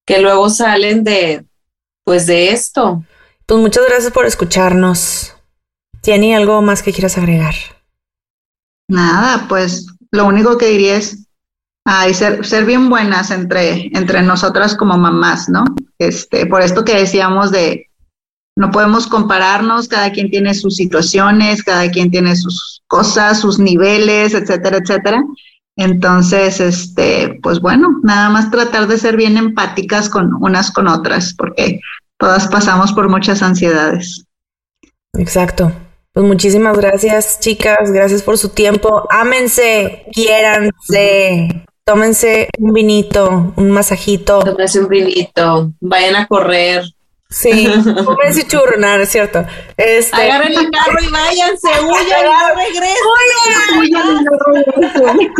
[0.04, 1.44] que luego salen de,
[2.02, 3.04] pues de esto.
[3.46, 5.34] Pues muchas gracias por escucharnos.
[6.00, 7.54] ¿Tiene algo más que quieras agregar?
[8.88, 11.24] Nada, pues lo único que diría es
[11.86, 15.64] Ay, ser, ser bien buenas entre, entre nosotras como mamás, ¿no?
[15.98, 17.90] Este, por esto que decíamos de
[18.56, 24.32] no podemos compararnos, cada quien tiene sus situaciones, cada quien tiene sus cosas, sus niveles,
[24.32, 25.22] etcétera, etcétera.
[25.76, 31.34] Entonces, este, pues bueno, nada más tratar de ser bien empáticas con unas con otras,
[31.34, 31.80] porque
[32.24, 34.24] todas pasamos por muchas ansiedades.
[35.18, 35.70] Exacto.
[36.14, 37.92] Pues muchísimas gracias, chicas.
[37.92, 39.06] Gracias por su tiempo.
[39.10, 41.66] Ámense, quiéranse.
[41.84, 44.38] Tómense un vinito, un masajito.
[44.38, 45.72] Tómense un vinito.
[45.80, 46.84] Vayan a correr.
[47.28, 49.44] Sí, tómense churro, nada, es cierto.
[49.76, 50.16] Este...
[50.16, 52.24] Agarren el carro y váyanse, huyan
[53.84, 53.98] y no
[54.94, 55.34] regresen.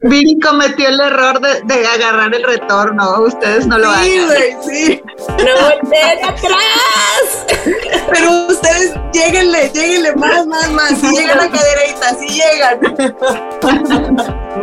[0.00, 3.22] Viri cometió el error de, agarrar el retorno.
[3.22, 4.62] Ustedes no lo sí, hagan.
[4.62, 7.46] sí, ¡No volteen atrás!
[8.10, 10.98] Pero ustedes lleguenle, lleguenle más, más, más.
[10.98, 12.80] Si llegan a cadereita, si llegan.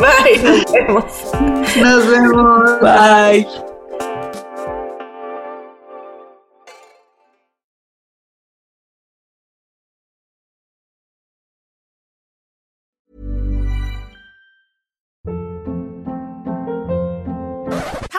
[0.00, 1.04] Bye, nos vemos.
[1.76, 2.80] Nos vemos.
[2.80, 3.65] Bye.